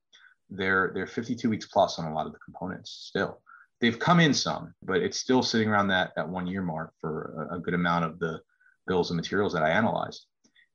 they're 0.50 0.92
they're 0.94 1.06
52 1.06 1.48
weeks 1.50 1.66
plus 1.66 1.98
on 1.98 2.06
a 2.06 2.14
lot 2.14 2.26
of 2.26 2.32
the 2.32 2.38
components 2.38 3.06
still 3.08 3.40
they've 3.80 3.98
come 3.98 4.20
in 4.20 4.34
some, 4.34 4.74
but 4.82 5.02
it's 5.02 5.18
still 5.18 5.42
sitting 5.42 5.68
around 5.68 5.88
that 5.88 6.12
that 6.16 6.28
one 6.28 6.46
year 6.46 6.62
mark 6.62 6.92
for 7.00 7.48
a, 7.50 7.56
a 7.56 7.61
good 7.61 7.74
amount 7.74 8.04
of 8.04 8.18
the 8.18 8.40
bills 8.87 9.11
and 9.11 9.16
materials 9.16 9.52
that 9.52 9.62
I 9.62 9.70
analyzed. 9.70 10.26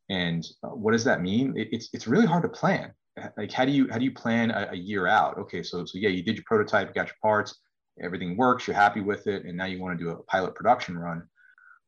And 0.09 0.45
uh, 0.63 0.69
what 0.69 0.91
does 0.91 1.03
that 1.05 1.21
mean? 1.21 1.53
It, 1.57 1.69
it's 1.71 1.89
it's 1.93 2.07
really 2.07 2.25
hard 2.25 2.43
to 2.43 2.49
plan. 2.49 2.93
Like 3.37 3.51
how 3.51 3.65
do 3.65 3.71
you 3.71 3.87
how 3.91 3.97
do 3.97 4.05
you 4.05 4.13
plan 4.13 4.51
a, 4.51 4.69
a, 4.71 4.75
year 4.75 5.07
out? 5.07 5.37
Okay, 5.37 5.61
so 5.63 5.85
so 5.85 5.97
yeah, 5.97 6.09
you 6.09 6.23
did 6.23 6.35
your 6.35 6.45
prototype, 6.45 6.95
got 6.95 7.07
your 7.07 7.15
parts, 7.21 7.59
everything 8.01 8.35
works, 8.37 8.67
you're 8.67 8.75
happy 8.75 9.01
with 9.01 9.27
it, 9.27 9.45
and 9.45 9.55
now 9.55 9.65
you 9.65 9.79
want 9.79 9.97
to 9.97 10.03
do 10.03 10.09
a 10.11 10.23
pilot 10.23 10.55
production 10.55 10.97
run. 10.97 11.23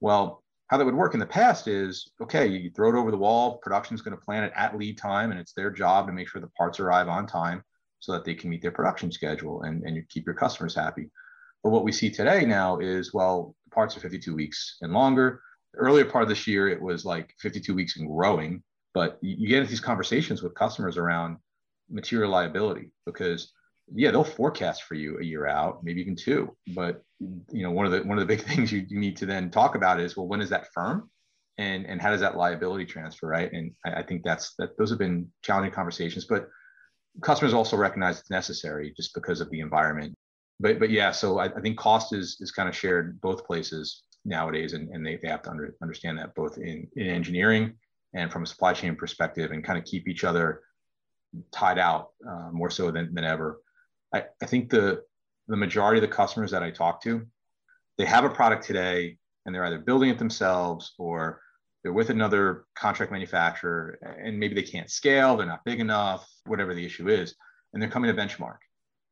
Well, 0.02 0.44
how 0.68 0.78
that 0.78 0.86
would 0.86 0.96
work 0.96 1.14
in 1.14 1.20
the 1.20 1.26
past 1.26 1.68
is 1.68 2.12
okay, 2.22 2.48
you 2.48 2.72
throw 2.72 2.90
it 2.90 3.00
over 3.00 3.12
the 3.12 3.18
wall, 3.18 3.60
production's 3.60 4.02
going 4.02 4.18
to 4.18 4.24
plan 4.24 4.44
it 4.44 4.54
at 4.56 4.78
lead 4.78 4.98
time, 4.98 5.32
and 5.32 5.40
it's 5.40 5.54
their 5.54 5.70
job 5.70 6.08
to 6.08 6.14
make 6.14 6.28
sure 6.28 6.42
the 6.42 6.48
parts 6.50 6.80
arrive 6.80 7.08
on 7.08 7.28
time 7.28 7.64
so 8.00 8.12
that 8.12 8.26
they 8.26 8.34
can 8.34 8.50
meet 8.50 8.62
their 8.62 8.72
production 8.72 9.12
schedule 9.12 9.64
and, 9.64 9.84
and 9.84 9.96
you 9.96 10.04
keep 10.10 10.26
your 10.26 10.36
customers 10.36 10.76
happy. 10.76 11.10
But 11.64 11.72
what 11.72 11.84
we 11.84 11.92
see 11.92 12.10
today 12.10 12.46
now 12.46 12.78
is, 12.80 13.14
well, 13.14 13.56
parts 13.72 13.98
are 13.98 14.00
52 14.00 14.36
weeks 14.36 14.78
and 14.82 14.94
longer. 14.94 15.42
The 15.74 15.80
earlier 15.80 16.06
part 16.06 16.24
of 16.24 16.30
this 16.30 16.46
year, 16.46 16.68
it 16.70 16.82
was 16.82 17.06
like 17.06 17.34
52 17.40 17.74
weeks 17.74 17.98
and 17.98 18.08
growing. 18.08 18.64
But 18.94 19.18
you 19.22 19.48
get 19.48 19.60
into 19.60 19.70
these 19.70 19.80
conversations 19.80 20.42
with 20.42 20.54
customers 20.56 20.98
around 20.98 21.38
material 21.90 22.32
liability 22.32 22.92
because 23.06 23.52
yeah, 23.94 24.12
they'll 24.12 24.24
forecast 24.24 24.84
for 24.84 24.96
you 24.96 25.20
a 25.20 25.24
year 25.24 25.48
out, 25.48 25.84
maybe 25.84 26.02
even 26.02 26.16
two. 26.16 26.56
But 26.74 27.04
you 27.20 27.64
know, 27.64 27.72
one 27.72 27.86
of 27.86 27.92
the 27.92 28.02
one 28.04 28.18
of 28.18 28.28
the 28.28 28.36
big 28.36 28.46
things 28.48 28.72
you, 28.72 28.86
you 28.88 29.00
need 29.00 29.18
to 29.18 29.26
then 29.26 29.52
talk 29.52 29.76
about 29.76 30.00
is 30.00 30.18
well, 30.18 30.28
when 30.28 30.42
is 30.42 30.50
that 30.50 30.72
firm? 30.74 31.10
And 31.58 31.86
and 31.86 32.02
how 32.02 32.10
does 32.10 32.22
that 32.22 32.38
liability 32.38 32.86
transfer, 32.86 33.28
right? 33.28 33.52
And 33.52 33.72
I, 33.86 34.00
I 34.00 34.04
think 34.04 34.24
that's 34.24 34.56
that 34.58 34.78
those 34.78 34.90
have 34.90 35.00
been 35.00 35.32
challenging 35.42 35.74
conversations, 35.74 36.26
but 36.26 36.48
customers 37.22 37.54
also 37.54 37.78
recognize 37.78 38.20
it's 38.20 38.30
necessary 38.30 38.94
just 38.96 39.14
because 39.14 39.40
of 39.40 39.50
the 39.52 39.62
environment. 39.62 40.16
But 40.60 40.80
but 40.80 40.90
yeah, 40.90 41.12
so 41.12 41.40
I, 41.40 41.46
I 41.46 41.62
think 41.62 41.78
cost 41.78 42.14
is 42.14 42.38
is 42.42 42.52
kind 42.52 42.68
of 42.68 42.76
shared 42.76 43.22
both 43.22 43.46
places 43.46 44.04
nowadays, 44.26 44.74
and, 44.74 44.90
and 44.90 45.06
they, 45.06 45.18
they 45.22 45.28
have 45.28 45.44
to 45.44 45.52
under, 45.52 45.76
understand 45.82 46.18
that 46.18 46.34
both 46.36 46.58
in, 46.58 46.88
in 46.96 47.08
engineering 47.08 47.76
and 48.16 48.32
from 48.32 48.44
a 48.44 48.48
supply 48.48 48.74
chain 48.74 48.96
perspective, 48.96 49.52
and 49.52 49.64
kind 49.64 49.78
of 49.78 49.86
keep 49.86 50.08
each 50.08 50.24
other 50.24 50.62
tied 51.52 51.78
out 51.78 52.10
uh, 52.28 52.50
more 52.52 52.70
so 52.70 52.92
than, 52.92 53.14
than 53.14 53.24
ever. 53.24 53.60
I, 54.16 54.24
I 54.42 54.46
think 54.46 54.70
the 54.70 55.04
the 55.48 55.58
majority 55.58 56.00
of 56.00 56.10
the 56.10 56.16
customers 56.16 56.52
that 56.52 56.64
I 56.64 56.72
talk 56.72 57.04
to, 57.04 57.26
they 57.98 58.06
have 58.06 58.24
a 58.24 58.30
product 58.30 58.66
today 58.66 59.18
and 59.46 59.54
they're 59.54 59.66
either 59.66 59.78
building 59.78 60.10
it 60.10 60.18
themselves 60.18 60.94
or 60.98 61.42
they're 61.84 61.94
with 61.94 62.10
another 62.10 62.66
contract 62.76 63.12
manufacturer 63.12 64.00
and 64.02 64.40
maybe 64.40 64.56
they 64.56 64.64
can't 64.64 64.90
scale, 64.90 65.38
they're 65.38 65.46
not 65.46 65.64
big 65.64 65.80
enough, 65.80 66.28
whatever 66.46 66.74
the 66.74 66.84
issue 66.84 67.10
is, 67.10 67.36
and 67.74 67.82
they're 67.82 67.92
coming 67.92 68.14
to 68.14 68.20
benchmark 68.20 68.58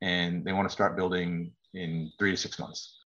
and 0.01 0.43
they 0.43 0.53
want 0.53 0.67
to 0.67 0.73
start 0.73 0.97
building 0.97 1.51
in 1.75 2.11
three 2.17 2.31
to 2.31 2.37
six 2.37 2.57
months. 2.57 3.03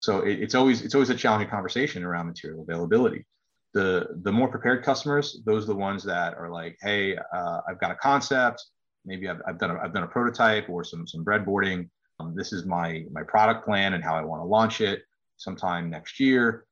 So 0.00 0.20
it, 0.20 0.40
it's 0.40 0.54
always 0.54 0.80
it's 0.82 0.94
always 0.94 1.10
a 1.10 1.14
challenging 1.14 1.50
conversation 1.50 2.04
around 2.04 2.26
material 2.26 2.62
availability. 2.62 3.26
The 3.74 4.08
the 4.22 4.32
more 4.32 4.48
prepared 4.48 4.82
customers, 4.82 5.42
those 5.44 5.64
are 5.64 5.74
the 5.74 5.76
ones 5.76 6.04
that 6.04 6.34
are 6.34 6.50
like, 6.50 6.78
hey, 6.80 7.16
uh, 7.16 7.60
I've 7.68 7.80
got 7.80 7.90
a 7.90 7.96
concept, 7.96 8.64
maybe 9.04 9.28
I've, 9.28 9.40
I've 9.46 9.58
done 9.58 9.70
a, 9.70 9.78
I've 9.80 9.92
done 9.92 10.02
a 10.02 10.08
prototype 10.08 10.68
or 10.68 10.84
some 10.84 11.06
some 11.06 11.24
breadboarding. 11.24 11.88
Um, 12.20 12.34
this 12.36 12.52
is 12.52 12.64
my 12.64 13.04
my 13.10 13.22
product 13.22 13.64
plan 13.64 13.94
and 13.94 14.04
how 14.04 14.14
I 14.14 14.22
want 14.22 14.42
to 14.42 14.46
launch 14.46 14.80
it 14.80 15.02
sometime 15.36 15.90
next 15.90 16.20
year. 16.20 16.66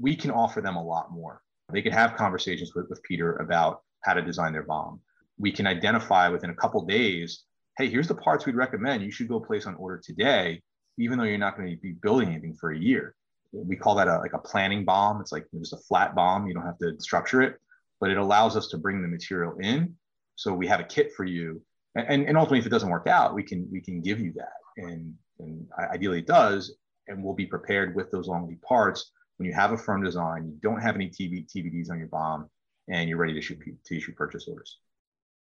We 0.00 0.16
can 0.16 0.30
offer 0.30 0.60
them 0.60 0.76
a 0.76 0.84
lot 0.84 1.12
more. 1.12 1.42
They 1.72 1.82
can 1.82 1.92
have 1.92 2.16
conversations 2.16 2.74
with, 2.74 2.88
with 2.88 3.02
Peter 3.02 3.36
about 3.36 3.82
how 4.02 4.14
to 4.14 4.22
design 4.22 4.52
their 4.52 4.62
BOM. 4.62 5.00
We 5.38 5.50
can 5.50 5.66
identify 5.66 6.28
within 6.28 6.50
a 6.50 6.54
couple 6.54 6.84
days, 6.84 7.44
hey, 7.78 7.88
here's 7.88 8.06
the 8.06 8.14
parts 8.14 8.46
we'd 8.46 8.54
recommend. 8.54 9.02
You 9.02 9.10
should 9.10 9.28
go 9.28 9.40
place 9.40 9.66
on 9.66 9.74
order 9.74 10.00
today, 10.02 10.62
even 10.98 11.18
though 11.18 11.24
you're 11.24 11.38
not 11.38 11.56
going 11.56 11.70
to 11.70 11.76
be 11.76 11.92
building 11.92 12.28
anything 12.28 12.54
for 12.54 12.70
a 12.70 12.78
year. 12.78 13.14
We 13.52 13.76
call 13.76 13.94
that 13.96 14.08
a, 14.08 14.18
like 14.18 14.34
a 14.34 14.38
planning 14.38 14.84
BOM. 14.84 15.20
It's 15.20 15.32
like 15.32 15.46
just 15.58 15.72
a 15.72 15.78
flat 15.78 16.14
BOM. 16.14 16.46
You 16.46 16.54
don't 16.54 16.66
have 16.66 16.78
to 16.78 16.94
structure 17.00 17.42
it, 17.42 17.58
but 18.00 18.10
it 18.10 18.18
allows 18.18 18.56
us 18.56 18.68
to 18.68 18.78
bring 18.78 19.02
the 19.02 19.08
material 19.08 19.56
in. 19.60 19.94
So 20.36 20.52
we 20.52 20.66
have 20.66 20.80
a 20.80 20.84
kit 20.84 21.12
for 21.16 21.24
you 21.24 21.62
and, 21.94 22.26
and 22.26 22.36
ultimately 22.36 22.58
if 22.58 22.66
it 22.66 22.70
doesn't 22.70 22.90
work 22.90 23.06
out 23.06 23.34
we 23.34 23.42
can 23.42 23.68
we 23.70 23.80
can 23.80 24.00
give 24.00 24.20
you 24.20 24.32
that. 24.34 24.52
And 24.76 25.14
and 25.38 25.66
ideally 25.92 26.20
it 26.20 26.26
does. 26.26 26.74
And 27.08 27.22
we'll 27.22 27.34
be 27.34 27.46
prepared 27.46 27.94
with 27.94 28.10
those 28.10 28.28
long 28.28 28.48
lead 28.48 28.62
parts. 28.62 29.10
When 29.36 29.46
you 29.48 29.54
have 29.54 29.72
a 29.72 29.78
firm 29.78 30.02
design 30.02 30.46
you 30.46 30.58
don't 30.62 30.80
have 30.80 30.94
any 30.94 31.08
TV, 31.08 31.46
TBDs 31.46 31.90
on 31.90 31.98
your 31.98 32.08
BOM 32.08 32.48
and 32.88 33.08
you're 33.08 33.18
ready 33.18 33.32
to 33.32 33.38
issue, 33.38 33.56
to 33.86 33.96
issue 33.96 34.12
purchase 34.12 34.46
orders. 34.48 34.78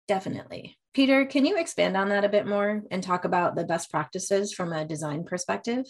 Definitely. 0.07 0.77
Peter 0.93 1.25
can 1.25 1.45
you 1.45 1.57
expand 1.57 1.97
on 1.97 2.09
that 2.09 2.25
a 2.25 2.29
bit 2.29 2.45
more 2.45 2.83
and 2.91 3.01
talk 3.01 3.25
about 3.25 3.55
the 3.55 3.65
best 3.65 3.89
practices 3.91 4.53
from 4.53 4.71
a 4.71 4.85
design 4.85 5.23
perspective? 5.23 5.85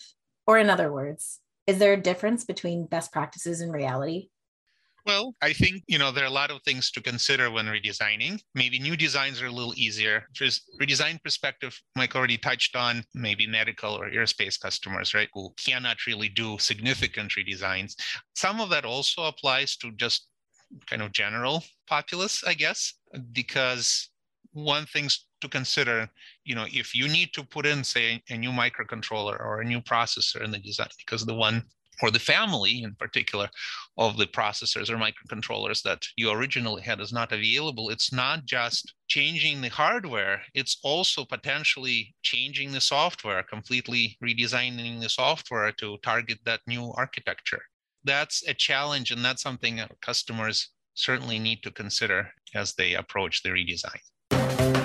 Or 0.48 0.58
in 0.58 0.70
other 0.70 0.92
words 0.92 1.40
is 1.68 1.80
there 1.80 1.94
a 1.94 2.02
difference 2.02 2.46
between 2.46 2.86
best 2.86 3.12
practices 3.12 3.60
and 3.60 3.74
reality 3.74 4.30
well, 5.06 5.36
I 5.42 5.54
think, 5.54 5.84
you 5.88 5.98
know, 5.98 6.12
there 6.12 6.24
are 6.24 6.28
a 6.28 6.32
lot 6.32 6.52
of 6.52 6.62
things 6.64 6.90
to 6.92 7.02
consider 7.02 7.52
when 7.52 7.68
redesigning. 7.68 8.40
Maybe 8.56 8.80
new 8.80 8.98
designs 8.98 9.42
are 9.42 9.48
a 9.48 9.52
little 9.52 9.74
easier. 9.78 10.26
Just 10.34 10.64
redesign 10.82 11.22
perspective, 11.24 11.80
Mike 11.96 12.16
already 12.16 12.38
touched 12.38 12.76
on 12.76 13.04
maybe 13.14 13.46
medical 13.46 13.94
or 13.94 14.10
aerospace 14.10 14.60
customers, 14.60 15.14
right, 15.14 15.30
who 15.34 15.54
cannot 15.64 16.06
really 16.08 16.30
do 16.30 16.58
significant 16.58 17.34
redesigns. 17.38 17.94
Some 18.36 18.60
of 18.60 18.70
that 18.72 18.86
also 18.86 19.24
applies 19.24 19.76
to 19.78 19.92
just 19.92 20.28
kind 20.88 21.02
of 21.02 21.12
general 21.12 21.64
populace, 21.88 22.44
I 22.46 22.56
guess, 22.56 22.94
because 23.32 24.10
one 24.54 24.86
thing 24.86 25.10
to 25.42 25.50
consider, 25.50 26.10
you 26.46 26.56
know, 26.56 26.66
if 26.72 26.96
you 26.96 27.08
need 27.08 27.30
to 27.34 27.44
put 27.44 27.66
in, 27.66 27.84
say, 27.84 28.24
a 28.30 28.38
new 28.38 28.52
microcontroller 28.52 29.40
or 29.40 29.62
a 29.62 29.66
new 29.66 29.82
processor 29.82 30.42
in 30.42 30.52
the 30.52 30.60
design, 30.60 30.88
because 30.98 31.26
the 31.26 31.36
one 31.36 31.64
or 32.02 32.12
the 32.12 32.20
family 32.20 32.84
in 32.84 32.96
particular 32.96 33.50
of 33.98 34.18
the 34.18 34.26
processors 34.26 34.90
or 34.90 34.98
microcontrollers 34.98 35.82
that 35.84 36.02
you 36.18 36.30
originally 36.30 36.82
had 36.82 37.00
is 37.00 37.14
not 37.14 37.32
available, 37.32 37.90
it's 37.90 38.12
not 38.12 38.46
just 38.46 38.94
changing 39.08 39.62
the 39.62 39.70
hardware, 39.70 40.42
it's 40.54 40.78
also 40.84 41.24
potentially 41.26 42.14
changing 42.24 42.72
the 42.72 42.82
software, 42.82 43.44
completely 43.44 44.18
redesigning 44.24 45.00
the 45.00 45.10
software 45.10 45.72
to 45.74 45.98
target 46.04 46.40
that 46.46 46.62
new 46.68 46.94
architecture. 46.98 47.62
That's 48.04 48.48
a 48.48 48.54
challenge, 48.54 49.12
and 49.12 49.24
that's 49.24 49.42
something 49.42 49.82
customers 50.02 50.70
certainly 50.94 51.40
need 51.40 51.62
to 51.64 51.72
consider 51.72 52.32
as 52.54 52.74
they 52.74 52.94
approach 52.94 53.44
the 53.44 53.50
redesign. 53.50 54.85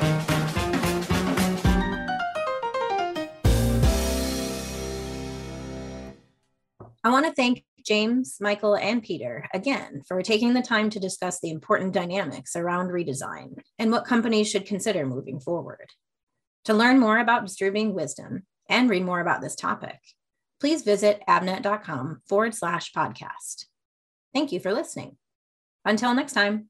I 7.02 7.10
want 7.10 7.26
to 7.26 7.32
thank 7.32 7.64
James, 7.84 8.36
Michael, 8.40 8.76
and 8.76 9.02
Peter 9.02 9.48
again 9.54 10.02
for 10.06 10.22
taking 10.22 10.54
the 10.54 10.62
time 10.62 10.90
to 10.90 11.00
discuss 11.00 11.40
the 11.40 11.50
important 11.50 11.92
dynamics 11.92 12.56
around 12.56 12.88
redesign 12.88 13.58
and 13.78 13.90
what 13.90 14.04
companies 14.04 14.50
should 14.50 14.66
consider 14.66 15.06
moving 15.06 15.40
forward. 15.40 15.90
To 16.66 16.74
learn 16.74 16.98
more 16.98 17.18
about 17.18 17.46
distributing 17.46 17.94
wisdom 17.94 18.46
and 18.68 18.90
read 18.90 19.04
more 19.04 19.20
about 19.20 19.40
this 19.40 19.56
topic, 19.56 19.98
please 20.60 20.82
visit 20.82 21.22
avnet.com 21.28 22.22
forward 22.28 22.54
slash 22.54 22.92
podcast. 22.92 23.66
Thank 24.34 24.52
you 24.52 24.60
for 24.60 24.72
listening. 24.72 25.16
Until 25.84 26.14
next 26.14 26.34
time. 26.34 26.69